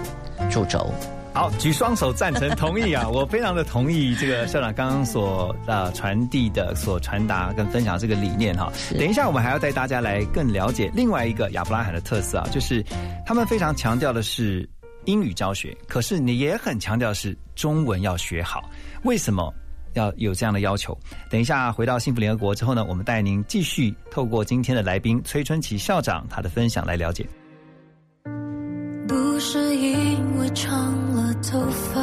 [0.50, 0.92] 主轴。
[1.34, 3.06] 好，举双手赞成同意啊！
[3.12, 8.72] 我非常的同意这个校长刚刚所呃传递的、所传达跟分享这个理念哈。
[8.98, 12.84] 等一下，我们还要带大家来更了解另外一个亚伯拉罕的特色啊，就是
[13.24, 14.68] 他们非常强调的是
[15.08, 18.68] 英语教学，可是你也很强调是中文要学好。
[19.04, 19.50] 为什么
[19.94, 20.96] 要有这样的要求？
[21.30, 27.26] 等一下回到幸福联合国之后呢，我们带您继续透过今天的来宾崔春琪校长他的分享来了解。
[29.08, 32.00] 不是因为长了头发，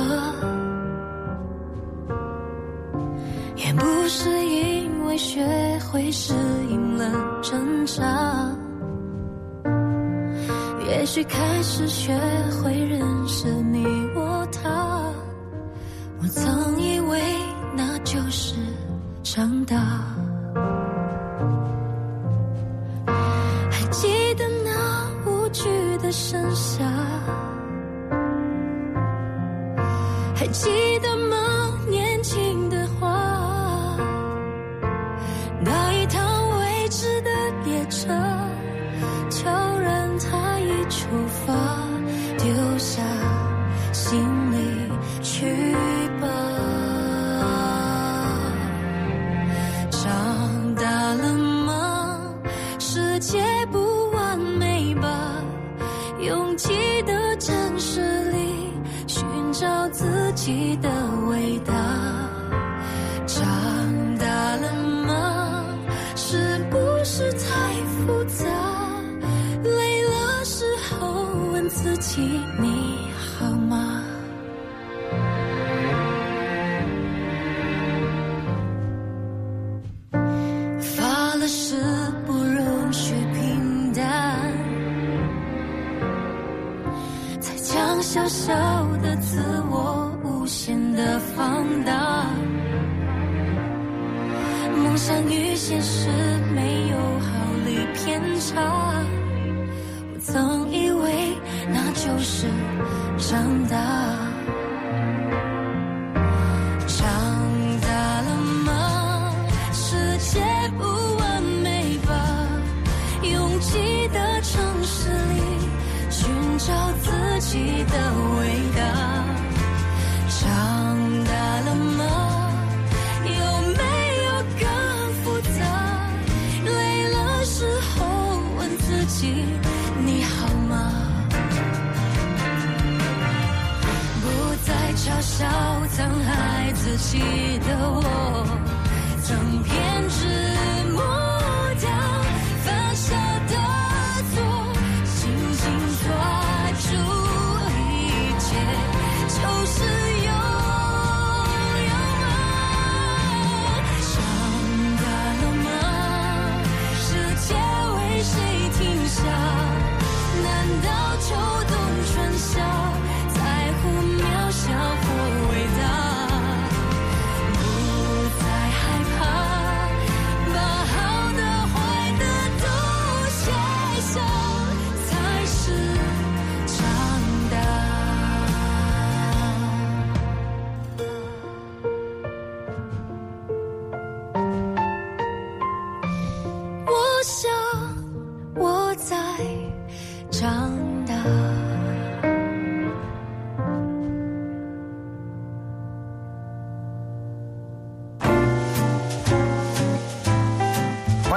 [3.56, 5.46] 也不是因为学
[5.92, 6.34] 会适
[6.72, 8.04] 应了挣扎，
[10.88, 12.14] 也许开始学
[12.62, 14.70] 会认识你我他，
[16.22, 17.22] 我曾以为
[17.76, 18.56] 那就是
[19.24, 19.76] 长大。
[23.72, 25.70] 还记得那无惧
[26.02, 26.84] 的盛夏，
[30.36, 30.70] 还记
[31.00, 31.38] 得吗？
[31.90, 32.65] 年轻
[41.16, 41.75] 步伐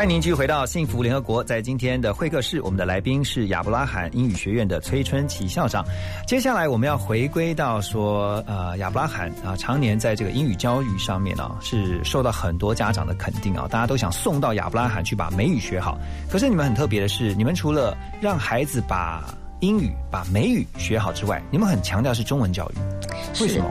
[0.09, 1.45] 迎您继续回到幸福联合国。
[1.45, 5.85] 在今天的会客室，我们的来宾是亚伯拉罕英语学院的崔春琪校长。
[6.27, 15.99] 接下来我们要回归到说，呃，亚伯拉罕啊，常年在这个英语教育上面啊，是受到很多家长的肯定啊，大家都想送到亚伯拉罕去把美语学好。
[16.31, 19.23] 可是你们很特别的是，你们除了让孩子把
[19.61, 23.43] 英语、把美语学好之外，你们很强调是中文教育。
[23.43, 23.71] 为什么？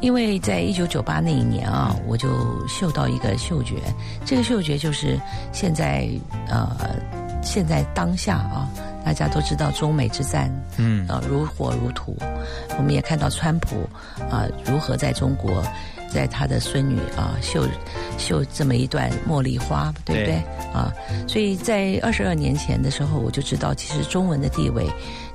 [0.00, 2.28] 因为在一九九八那一年啊，我就
[2.68, 3.76] 嗅到一个嗅觉，
[4.24, 5.18] 这个嗅觉就是
[5.52, 6.08] 现在
[6.48, 6.76] 呃，
[7.42, 8.68] 现在当下啊，
[9.04, 12.14] 大家都知道中美之战，嗯啊、如火如荼，
[12.78, 13.88] 我们也看到川普
[14.30, 15.62] 啊、如何在中国，
[16.12, 17.66] 在他的孙女啊绣
[18.18, 20.26] 绣这么一段茉莉花，对不对？
[20.26, 20.34] 对
[20.72, 20.92] 啊，
[21.26, 24.86] 所以在二十二年前的时候，我就知道其实中文的地位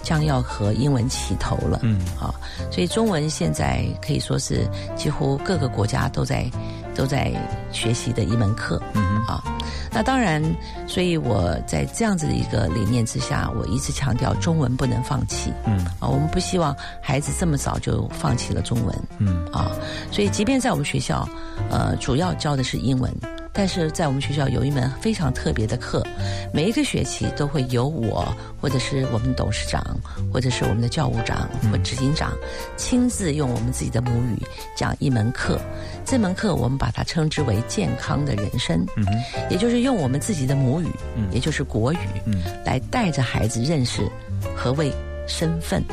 [0.03, 1.79] 将要和英文齐头了。
[1.83, 2.33] 嗯啊，
[2.71, 6.49] 所以中文现在可以说是几乎各个国家都在
[6.95, 7.31] 都在
[7.71, 8.81] 学习的一门课。
[8.93, 9.43] 嗯哼啊，
[9.91, 10.43] 那当然，
[10.87, 15.53] 所以我在这样子的一个理念之下，我一直强调中文不能放弃。
[15.65, 19.03] 嗯啊，我们不希望孩子这么早就放弃了中文。
[19.19, 19.71] 嗯啊，
[20.11, 21.27] 所以即便在我们学校，
[21.69, 23.13] 呃，主要教的是英文，
[23.53, 26.05] 但是在我们学校有一门非常特别的课，
[26.53, 29.83] 每一个学期都会由我或者是我们董事长，
[30.31, 32.31] 或者是我们的教务长或执行长
[32.77, 34.41] 亲自用我们自己的母语
[34.75, 35.59] 讲一门课。
[36.05, 39.05] 这门课我们把它称之为健康的人生，嗯
[39.49, 44.09] 也就是用我们自己的母语，嗯也就是国语，嗯来带着孩子认识
[44.55, 44.91] 何谓
[45.27, 45.83] 身份，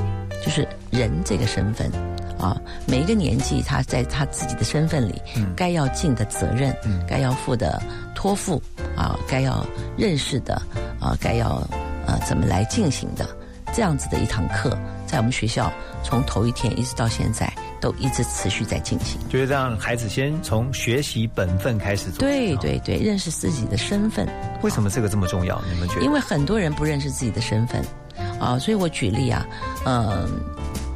[0.45, 1.91] 就是人这个身份。
[2.39, 7.83] 啊，每一个年纪，他在他自己的身份里，嗯该要尽的责任，嗯该要负的
[8.15, 8.63] 托付，
[8.97, 9.67] 啊，该要
[9.97, 10.55] 认识的，
[11.01, 11.63] 啊，该要
[12.07, 13.29] 呃怎么来进行的，
[13.75, 14.71] 这样子的一堂课，
[15.07, 15.71] 在我们学校
[16.03, 19.21] 从头一天一直到现在，都一直持续在进行。
[19.29, 24.29] 就是让孩子先从学习本分开始做对对对，认识自己的身份，
[24.63, 25.61] 为什么这个这么重要？
[25.73, 26.03] 你们觉得？
[26.03, 27.85] 因为很多人不认识自己的身份，
[28.39, 29.47] 啊，所以我举例啊，
[29.85, 30.29] 嗯、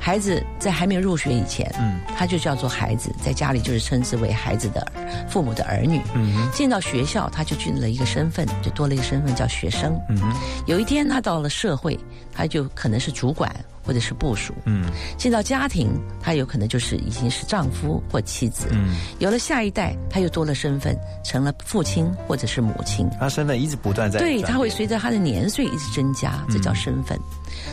[0.04, 4.84] 孩子在还没有入学以前，嗯他就叫做孩子，在家里就是称之为孩子的
[5.28, 6.00] 父母的儿女。
[6.12, 9.96] 嗯哼进到学校，他就进了一个身份，就多了一个身份叫学生。
[10.08, 10.32] 嗯哼
[10.66, 11.96] 有一天他到了社会，
[12.32, 13.48] 他就可能是主管
[13.82, 14.54] 或者是部署。
[14.64, 14.84] 嗯
[15.16, 18.66] 进到家庭，他有可能就是已经是丈夫或妻子。
[18.70, 23.08] 嗯，有了下一代，他又多了身份，成了父亲或者是母亲。
[23.18, 27.18] 他身份一直不断在对，他会随着他的年岁一直增加，这叫身份。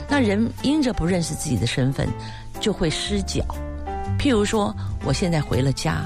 [0.08, 2.08] 那人因着不认识自己的身份，
[2.60, 3.44] 就会失脚，
[4.20, 6.02] 譬如说，我现在回了家，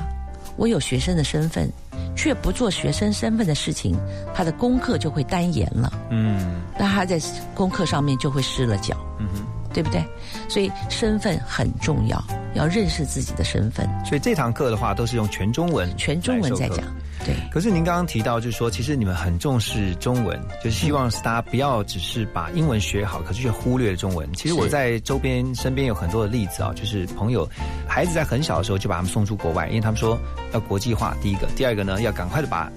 [0.58, 1.70] 我有学生的身份，
[2.16, 3.98] 却不做学生身份的事情，
[4.34, 5.92] 他的功课就会单延了。
[6.10, 7.20] 嗯那他在
[7.56, 9.46] 功课上面就会失了脚，嗯哼。
[9.74, 10.06] 对不对？
[10.54, 12.24] 所以身份很重要，
[12.54, 13.90] 要认识自己的身份。
[14.06, 16.86] 所以这堂课的话，都是用全中文，全中文在讲。
[17.26, 17.34] 对。
[17.52, 24.32] 可是您刚刚提到，就是说，其实你们很重视中文，就是希望大家不要只是把英文学好，可是却忽略了中文。
[24.34, 27.50] 其实我在周边身边有很多的例子啊，就是朋友
[27.88, 30.20] 孩子在很小的时候就把他们送出国外，因为他们说
[30.54, 31.18] 要国际化。
[31.20, 32.72] 第一个，第二个呢，要赶快的把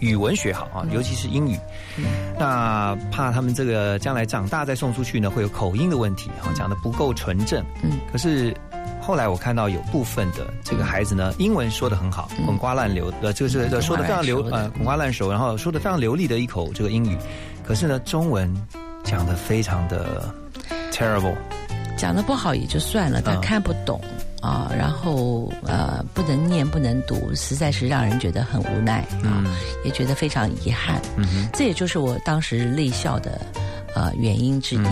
[0.00, 1.56] 语文学好啊，尤其是英语。
[2.38, 7.64] 那怕他们这个将来长大再送出去呢，会有口音的问题啊，讲的不够纯正。
[7.82, 8.54] 嗯，可是。
[8.98, 17.16] 后来我看到有部分的这个孩子呢，英文说的很好，滚瓜烂流，呃，就是说的非常流，呃，滚瓜烂熟，然后说的非常流利的一口这个英语，
[17.64, 18.52] 可是呢，中文
[19.04, 20.28] 讲的非常的
[20.90, 21.36] terrible，
[21.96, 24.00] 讲的不好也就算了，他看不懂
[24.42, 29.44] 啊，然后呃，不能念不能读，实在是让人觉得很无奈啊，
[29.84, 31.00] 也觉得非常遗憾。
[31.16, 33.40] 嗯这也就是我当时泪校的
[33.96, 34.86] 呃原因之一。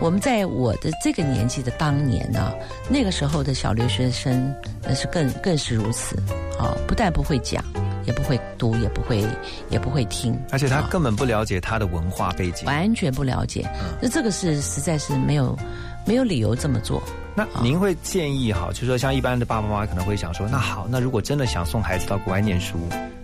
[0.00, 2.52] 我们在我的这个年纪的当年呢，
[2.90, 6.16] 那个时候的小留学生那是更更是如此
[6.58, 6.74] 啊！
[6.88, 7.64] 不但不会讲，
[8.04, 9.24] 也不会读，也不会
[9.70, 13.64] 也不会听，而且他根本不了解他的文化背景，完全不了解。
[14.02, 15.56] 那这个是实在是没有
[16.04, 17.00] 没有理由这么做。
[17.36, 22.76] 那您会建议哈，就是说像一般的爸爸妈妈可能会想说，那好，那如果真的想送孩子到国外念书，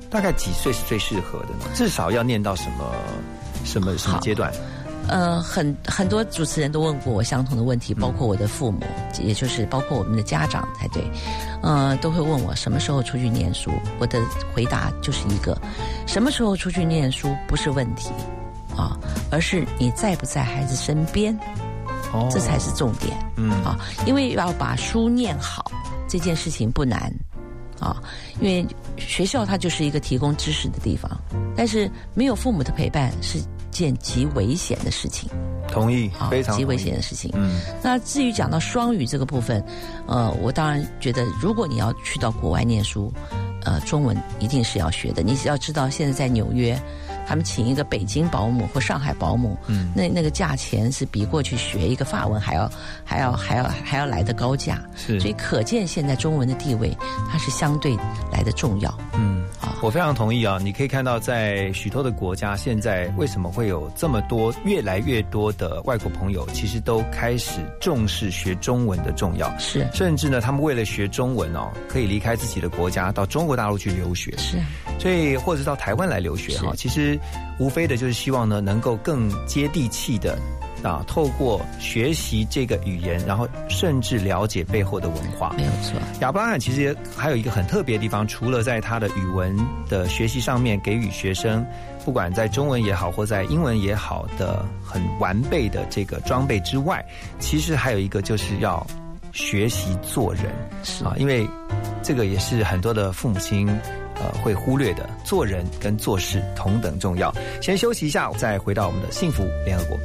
[0.09, 1.65] 大概几岁是最适合的呢？
[1.75, 2.95] 至少要念到什么
[3.65, 4.53] 什么什么阶段？
[5.11, 8.79] 呃，很很多主持人都问过我相同的问题，包括我的父母，
[9.21, 11.03] 也就是包括我们的家长才对，
[11.63, 13.73] 呃，都会问我什么时候出去念书。
[13.99, 14.21] 我的
[14.55, 15.61] 回答就是一个，
[16.07, 18.09] 什么时候出去念书不是问题
[18.77, 18.97] 啊，
[19.33, 21.37] 而是你在不在孩子身边，
[22.13, 23.17] 哦，这才是重点。
[23.37, 25.73] 嗯啊，因为要把书念好
[26.09, 27.13] 这件事情不难
[27.81, 28.01] 啊，
[28.41, 28.65] 因为
[28.97, 31.11] 学校它就是一个提供知识的地方，
[31.57, 33.43] 但是没有父母的陪伴是。
[33.81, 35.31] 件极危险的事情，
[35.73, 37.31] 同意，非常极危险的事情。
[37.35, 39.65] 嗯，那至于讲到双语这个部分，
[40.07, 43.11] 呃，我当然觉得，如果你要去到国外念书，
[43.65, 45.23] 呃，中文一定是要学的。
[45.23, 46.79] 你只要知道，现在在纽约，
[47.31, 52.69] 他们请一个北京保姆或上海保姆，嗯，那那个价钱是比过去学一个法文还要
[53.05, 54.83] 还要还要还要来的高价。
[54.97, 56.93] 是，所以可见现在中文的地位，
[57.31, 57.97] 它是相对
[58.33, 58.93] 来的重要。
[59.15, 59.45] 嗯。
[59.83, 60.59] 我非常同意啊！
[60.63, 69.51] 你可以看到，在许多的国家，现在为什么会有这么多、越来越多的外国朋友，其实都开始重视学中文的重要。
[69.59, 74.35] 是，甚至呢，他们为了学中文哦，可以离开自己的国家，到中国大陆去留学。
[74.37, 74.59] 是，
[74.99, 77.19] 所以或者到台湾来留学哈，其实
[77.59, 80.39] 无非的就是希望呢，能够更接地气的。
[80.83, 86.01] 啊，透过学习这个语言，然后甚至了解背后的文化，没有错。
[86.23, 89.55] 亚伯拉罕其实还有一个很特别的地方，除了在他的语文
[89.91, 91.63] 的学习上面给予学生，
[92.03, 97.05] 不管在中文也好，或在英文也好的很完备的这个装备之外，
[97.39, 98.87] 其实还有一个就是要
[99.33, 100.45] 学习做人
[100.83, 101.47] 是啊，因为
[102.03, 103.69] 这个也是很多的父母亲
[104.21, 107.35] 呃会忽略的，做人跟做事同等重要。
[107.61, 109.99] 先休息一下，再回到我们的幸福联合国。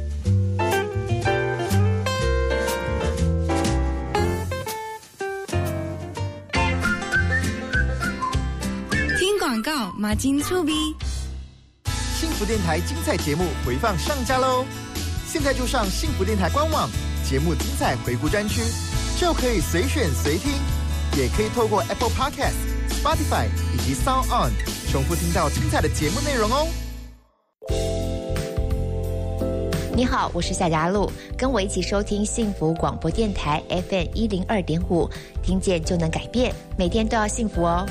[9.64, 10.72] 告马金粗逼，
[12.14, 14.64] 幸福电台精彩节目回放上架喽！
[15.26, 16.88] 现在就上幸福电台官网，
[17.28, 18.60] 节目精彩回顾专区
[19.18, 20.52] 就可以随选随听，
[21.16, 22.52] 也可以透过 Apple Podcast、
[23.06, 24.50] Spotify 以及 Sound On
[24.90, 26.66] 重复听到精彩的节目内容哦。
[29.94, 35.08] 你好，我是夏佳璐，跟我一起收听幸福广播电台 FM 一零二点五，
[35.40, 37.86] 听见就能改变，每天都要幸福哦。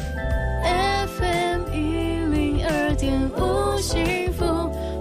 [0.65, 4.43] FM 一零二点五幸福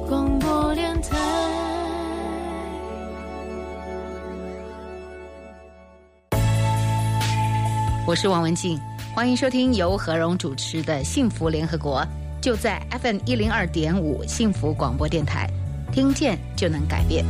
[0.06, 1.18] 广播电台。
[8.06, 8.78] 我是王文静，
[9.14, 12.00] 欢迎收听由何荣主持的《幸福联合国》，
[12.42, 15.48] 就在 FM 一零二点五幸福广播电台，
[15.92, 17.24] 听见就能改变。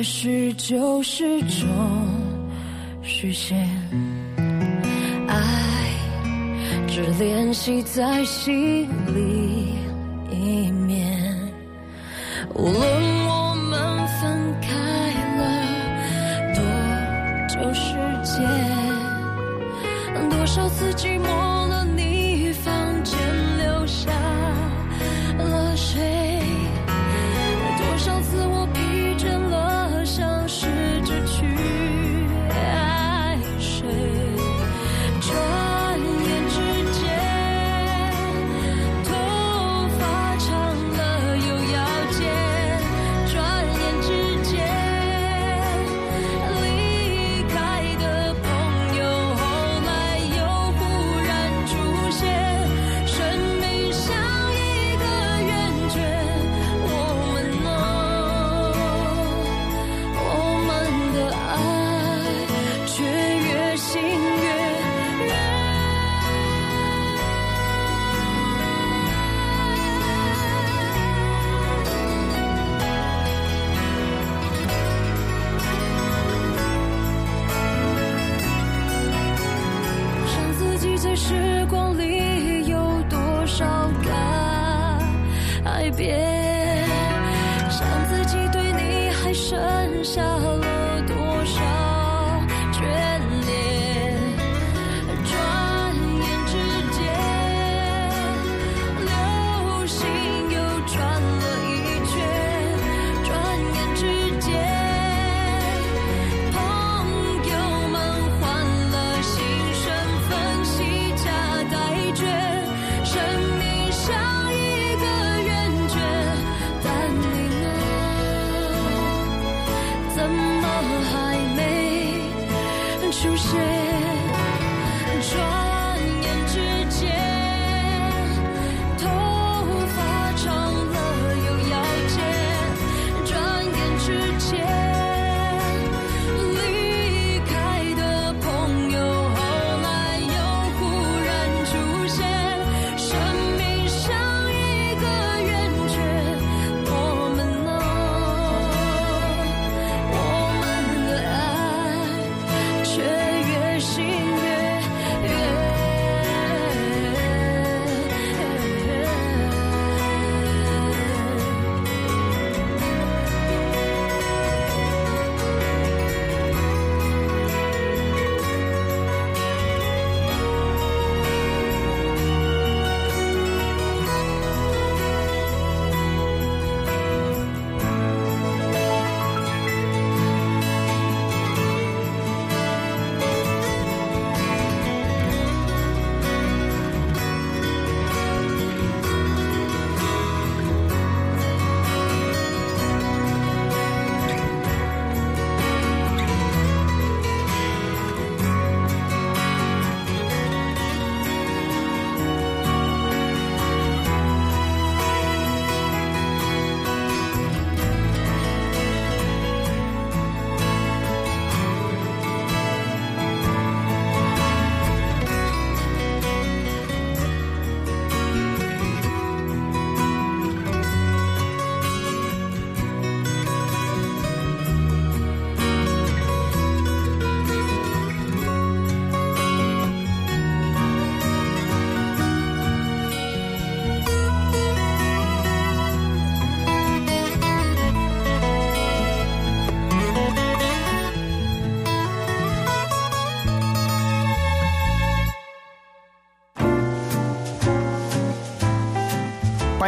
[0.00, 1.68] 也许就是种
[3.02, 3.68] 虚线，
[5.28, 5.36] 爱
[6.88, 9.74] 只联系在心里
[10.30, 11.36] 一面。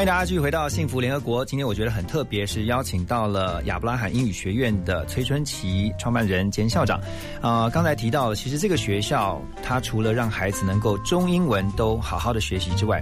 [0.03, 1.44] 欢迎大家继续回到幸福联合国。
[1.44, 7.00] 今天我觉得很特别，是邀请到了亚伯拉罕英语学院的崔春琪创办人兼校长。
[7.40, 13.00] 啊、刚才提到，其实这个学校它除了让孩子能够中英文都好好的学习之外，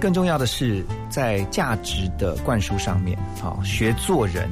[0.00, 4.48] 更重要的是在价值的灌输上面，好、学做人。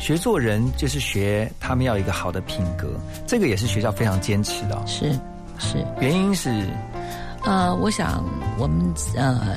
[0.00, 2.98] 学做人就是学他们要有一个好的品格，
[3.28, 4.82] 这个也是学校非常坚持的、哦。
[4.88, 5.12] 是
[5.56, 6.66] 是，原因是
[7.44, 8.24] 呃，我想
[8.58, 9.54] 我们呃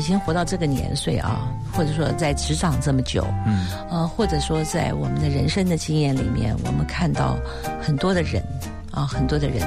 [0.00, 7.36] 已经活到这个年岁啊，或者说在职场这么久，嗯，呃，或者说在我们的人生的经验里面，我们看到
[7.82, 8.42] 很多的人
[8.90, 9.60] 啊，很多的人，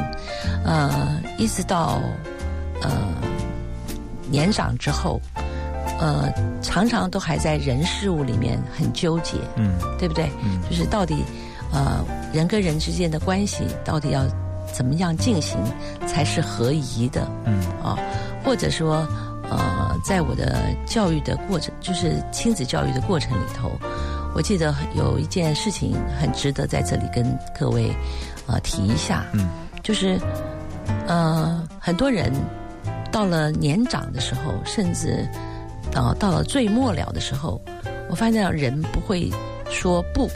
[0.65, 2.01] 呃，一直到
[2.81, 2.89] 呃
[4.27, 5.21] 年长之后，
[5.99, 10.31] 呃，常常都还在人事物里面很纠结，嗯，对不对？
[10.43, 11.23] 嗯就是到底
[11.71, 12.03] 呃
[12.33, 14.25] 人跟人之间的关系到底要
[14.73, 15.59] 怎么样进行
[16.07, 17.21] 才是合宜的？
[17.45, 17.95] 嗯啊，
[18.43, 19.07] 或者说
[19.57, 23.71] 呃，在我的教育的过程，就是亲子教育的过程里头，
[24.33, 27.91] 我记得有一件事情很值得在这里跟各位
[28.47, 29.47] 呃提一下，嗯，
[29.83, 30.19] 就是
[31.07, 32.31] 呃很多人
[33.11, 35.27] 到了年长的时候，甚至
[35.93, 37.61] 呃到了最末了的时候，
[38.09, 39.29] 我发现人不会
[39.69, 40.27] 说不。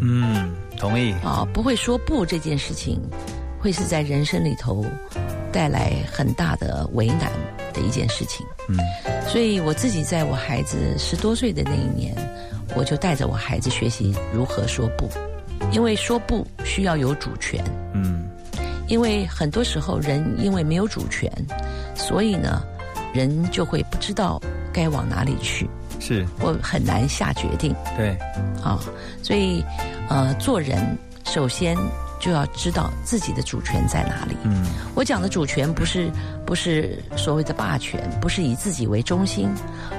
[0.00, 1.12] 嗯，同意。
[1.24, 3.00] 啊，不会说不这件事情，
[3.60, 4.84] 会是在人生里头
[5.52, 7.30] 带来很大的为难
[7.72, 8.44] 的一件事情。
[8.68, 8.78] 嗯，
[9.28, 12.14] 所以我自己在我孩子十多岁的那一年，
[12.74, 15.08] 我就带着我孩子学习如何说不，
[15.70, 17.62] 因为说不需要有主权。
[17.94, 18.28] 嗯
[18.88, 21.30] 因为很多时候人因为没有主权，
[21.94, 22.62] 所以呢，
[23.14, 24.38] 人就会不知道
[24.70, 25.66] 该往哪里去，
[25.98, 28.10] 是我很难下决定对，
[28.62, 28.78] 啊。
[29.22, 29.64] 所以，
[30.10, 30.78] 呃，做人
[31.24, 31.74] 首先
[32.22, 34.36] 就要知道自己的主权在哪里。
[34.44, 34.64] 嗯
[34.94, 36.08] 我讲的主权不是
[36.46, 39.52] 不是所谓的霸权，不是以自己为中心，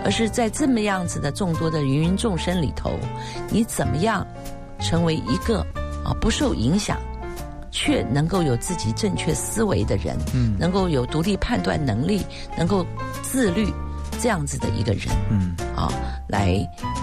[0.06, 2.98] 而是在这么样子的众多的芸芸众生里头，
[3.50, 4.26] 你怎么样
[4.80, 5.60] 成为一个
[6.06, 6.98] 啊不受影响，
[7.72, 12.26] 却能够有自己正确思维的人，嗯能够有独立判断能力，
[12.58, 12.86] 能够
[13.22, 13.68] 自律
[14.22, 15.56] 这样子的一个人嗯。
[15.76, 15.92] 啊，
[16.28, 16.56] 来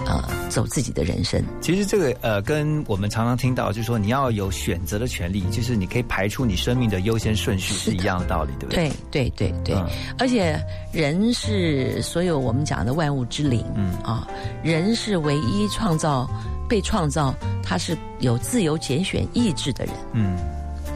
[0.07, 1.43] 呃走自己的人生。
[1.59, 8.89] 其实这个呃，跟我们常常听到，就是说你要有选择的权利，就是你可以排出你生命的优先顺序，是一样的道理，对不对？
[9.11, 9.87] 对对对对，嗯
[10.17, 10.57] 而且
[10.93, 14.25] 人是所有我们讲的万物之灵，嗯啊，
[14.63, 16.27] 人是唯一创造
[16.69, 20.37] 被创造，他是有自由拣选意志的人，嗯，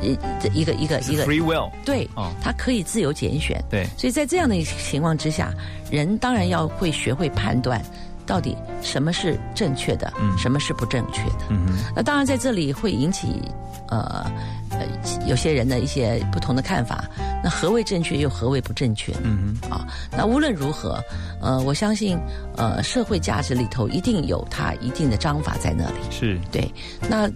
[0.02, 5.54] 一这一个一个一个 free will，对哦，他可以自由拣选，对，所以在这样的一个情况之下，
[5.92, 7.82] 人当然要会学会判断，
[8.26, 11.46] 到底什么是正确的，嗯什么是不正确的。
[11.50, 13.42] 嗯哼，那当然在这里会引起
[13.90, 14.26] 呃
[14.72, 14.80] 呃
[15.28, 17.06] 有些人的一些不同的看法。
[17.44, 19.20] 那何谓正确，又何为不正确呢？
[19.26, 21.00] 嗯啊，那无论如何，
[21.40, 22.18] 呃，我相信
[22.58, 26.00] 呃社会价值里头一定有它一定的章法在那里。
[26.10, 26.68] 是，对，
[27.08, 27.30] 那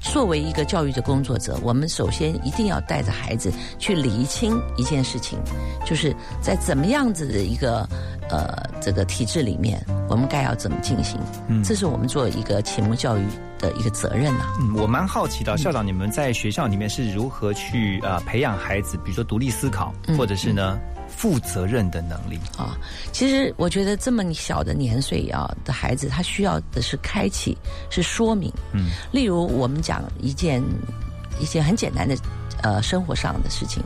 [0.00, 5.38] 作为一个教育的工作者，我们首先一定要带着孩子去理清一件事情，
[5.84, 7.86] 就是在怎么样子的一个
[8.30, 11.62] 呃这个体制里面，我们该要怎么进行，嗯。
[11.62, 13.22] 这是我们做一个启蒙教育
[13.58, 20.78] 的一个责任呐、嗯，我蛮好奇的，校长，你们在学校里面是如何去呃培养孩子，比如说独立思考，嗯或者是呢
[21.16, 22.38] 负责任的能力？
[22.56, 22.78] 啊。
[23.12, 27.56] 其实我觉得这么小的年岁啊的孩子，他需要的是开启，
[27.90, 28.52] 是说明。
[28.72, 30.62] 嗯例如我们讲一件
[31.38, 32.16] 一件很简单的
[32.62, 33.82] 呃生活上的事情，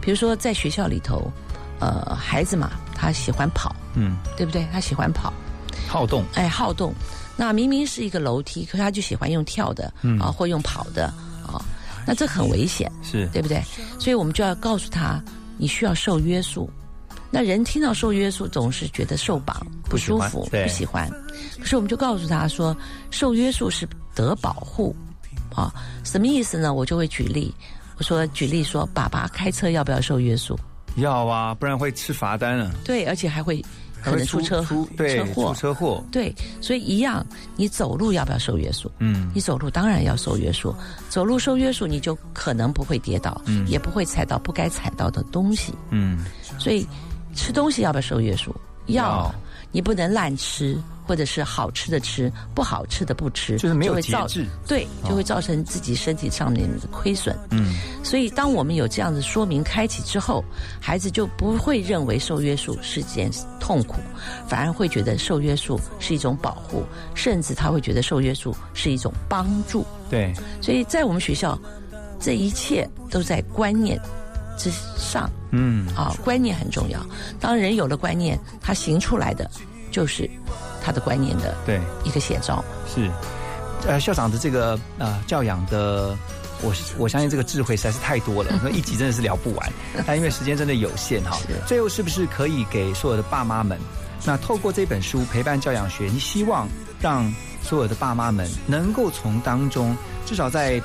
[0.00, 1.30] 比如说在学校里头，
[1.80, 4.66] 呃，孩子嘛，他喜欢跑，嗯，对不对？
[4.72, 5.32] 他喜欢跑，
[5.86, 6.92] 好动，哎，好动。
[7.36, 11.04] 那明明是一个楼梯，可是他就喜欢用跳的，嗯啊，或用跑的，
[11.46, 11.62] 啊，
[12.04, 13.62] 那这很危险，是对不对？
[14.00, 15.22] 所以我们就要告诉他，
[15.58, 16.70] 你需要受约束。
[17.30, 21.10] 那人听到受约束，总是觉得受绑不舒服，不喜欢。
[21.58, 22.74] 可是我们就告诉他说，
[23.10, 24.96] 受约束是得保护，
[25.54, 25.70] 啊，
[26.04, 26.72] 什么意思呢？
[26.72, 27.54] 我就会举例，
[27.98, 30.58] 我说举例说，爸爸开车要不要受约束？
[30.96, 33.62] 要啊，不然会吃罚单啊，对，而且还会
[34.02, 37.24] 可能出车出对车祸出，车祸，对，所以一样，
[37.56, 38.90] 你走路要不要受约束？
[38.98, 40.74] 嗯你走路当然要受约束，
[41.08, 45.74] 走路受约束，你就可能不会跌倒，嗯也不会踩到不该踩到的东西。
[45.90, 46.24] 嗯，
[46.58, 46.86] 所以
[47.34, 48.54] 吃东西要不要受约束？
[48.86, 49.34] 要要，
[49.70, 50.78] 你不能乱吃，
[51.08, 57.34] 或者是好吃的吃，不好吃的不吃，就是没有会造节制对，哦就会造成自己身体上面的亏损。
[57.50, 60.44] 嗯所以，当我们有这样的说明开启之后，
[60.80, 63.96] 孩子就不会认为受约束是件痛苦，
[64.46, 66.84] 反而会觉得受约束是一种保护，
[67.14, 69.84] 甚至他会觉得受约束是一种帮助。
[70.10, 71.58] 对，所以在我们学校，
[72.20, 73.98] 这一切都在观念
[74.58, 75.30] 之上。
[75.50, 77.00] 嗯啊，观念很重要。
[77.40, 79.50] 当人有了观念，他行出来的
[79.90, 80.28] 就是
[80.82, 82.64] 他的观念的对一个写照。
[82.92, 83.10] 是，
[83.86, 86.16] 呃，校长的这个呃教养的，
[86.62, 89.72] 我我相信这个智慧实在是太多了，那 一集真的是聊不完。
[90.06, 93.78] 但因为时间真的有限哈，最后是不是可以给所有的爸妈们，
[94.24, 96.68] 那透过这本书《陪伴教养学》，你希望
[97.00, 100.80] 让所有的爸妈们能够从当中，至少在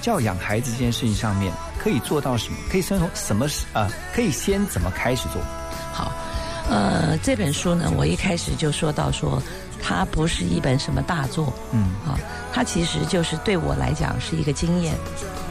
[0.00, 2.56] 教养孩子这件事情上面，可以做到什么？
[2.70, 3.90] 可以先从什么啊、呃？
[4.14, 5.42] 可以先怎么开始做？
[5.92, 6.10] 好，
[6.68, 9.42] 呃，这本书呢，我一开始就说到说，
[9.82, 12.18] 它不是一本什么大作，嗯啊，
[12.52, 14.94] 它其实就是对我来讲是一个经验，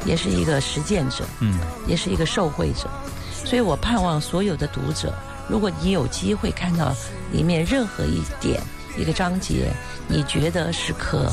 [0.05, 2.89] 也是一个实践者，嗯，也是一个受惠者，
[3.43, 5.14] 所以我盼望所有的读者，
[5.49, 6.95] 如果你有机会看到
[7.32, 8.62] 里面任何一点
[8.97, 9.72] 一个章节，
[10.07, 11.30] 你觉得是可，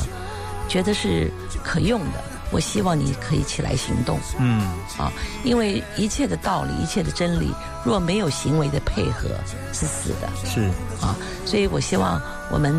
[0.68, 1.30] 觉得是
[1.62, 2.24] 可用的。
[2.52, 4.60] 我希望你可以起来行动，嗯，
[4.96, 5.10] 啊，
[5.44, 7.52] 因为一切的道理，一切的真理，
[7.84, 9.28] 若没有行为的配合，
[9.72, 10.60] 是死的，是。
[11.04, 12.20] 啊，所以我希望
[12.50, 12.72] 我们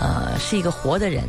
[0.00, 1.24] 呃是一个活的人。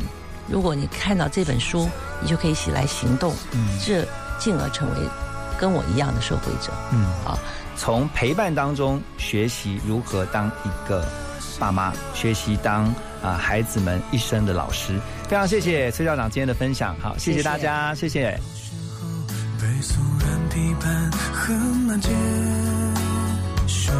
[0.48, 1.88] 如果你看到这本书，
[2.22, 4.06] 你就可以起来行动，嗯，这
[4.38, 4.96] 进而成为
[5.58, 7.36] 跟我一样的受惠者，嗯，啊，
[7.76, 11.04] 从陪伴当中学习如何当一个
[11.58, 14.98] 爸妈，学习当啊、呃、孩子们一生的老师。
[15.28, 18.38] 非常谢谢崔校长今天的分享，好，谢谢大家，谢谢。
[19.60, 22.10] 被肃然批判很难接
[23.66, 23.92] 受，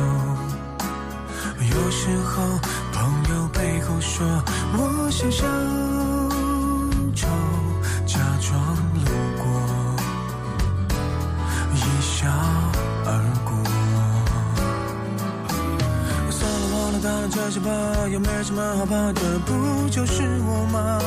[1.60, 2.60] 有时候
[2.92, 4.26] 朋友背后说
[4.74, 5.46] 我想小
[7.14, 7.26] 丑，
[8.06, 9.44] 假装路过，
[11.74, 12.26] 一笑
[17.06, 17.70] 了，忘了，这些吧，
[18.10, 21.00] 也没什么好怕的，不就是我吗？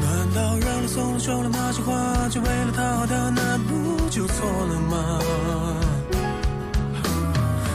[0.00, 1.92] 难道让你松了手了那些话，
[2.30, 5.18] 就为了讨好的，那不就错了吗？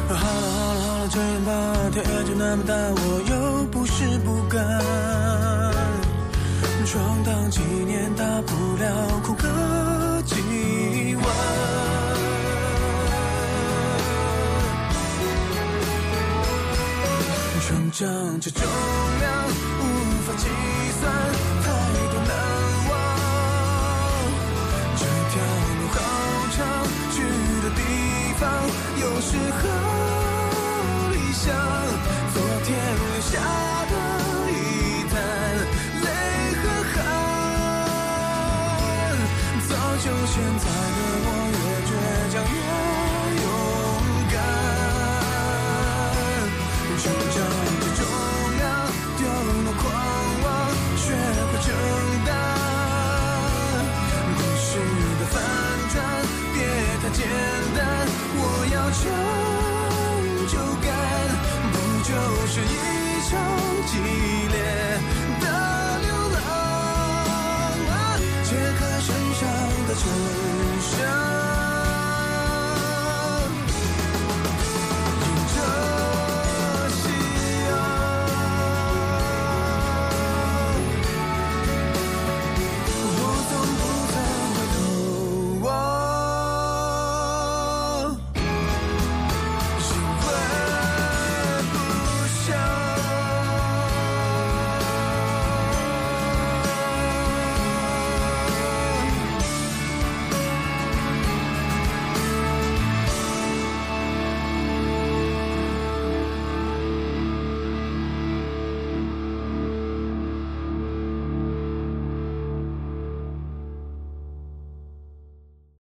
[0.07, 1.51] 好了好了好了，这样吧，
[1.93, 4.03] 天就那么大，我又不是
[18.39, 18.86] 这重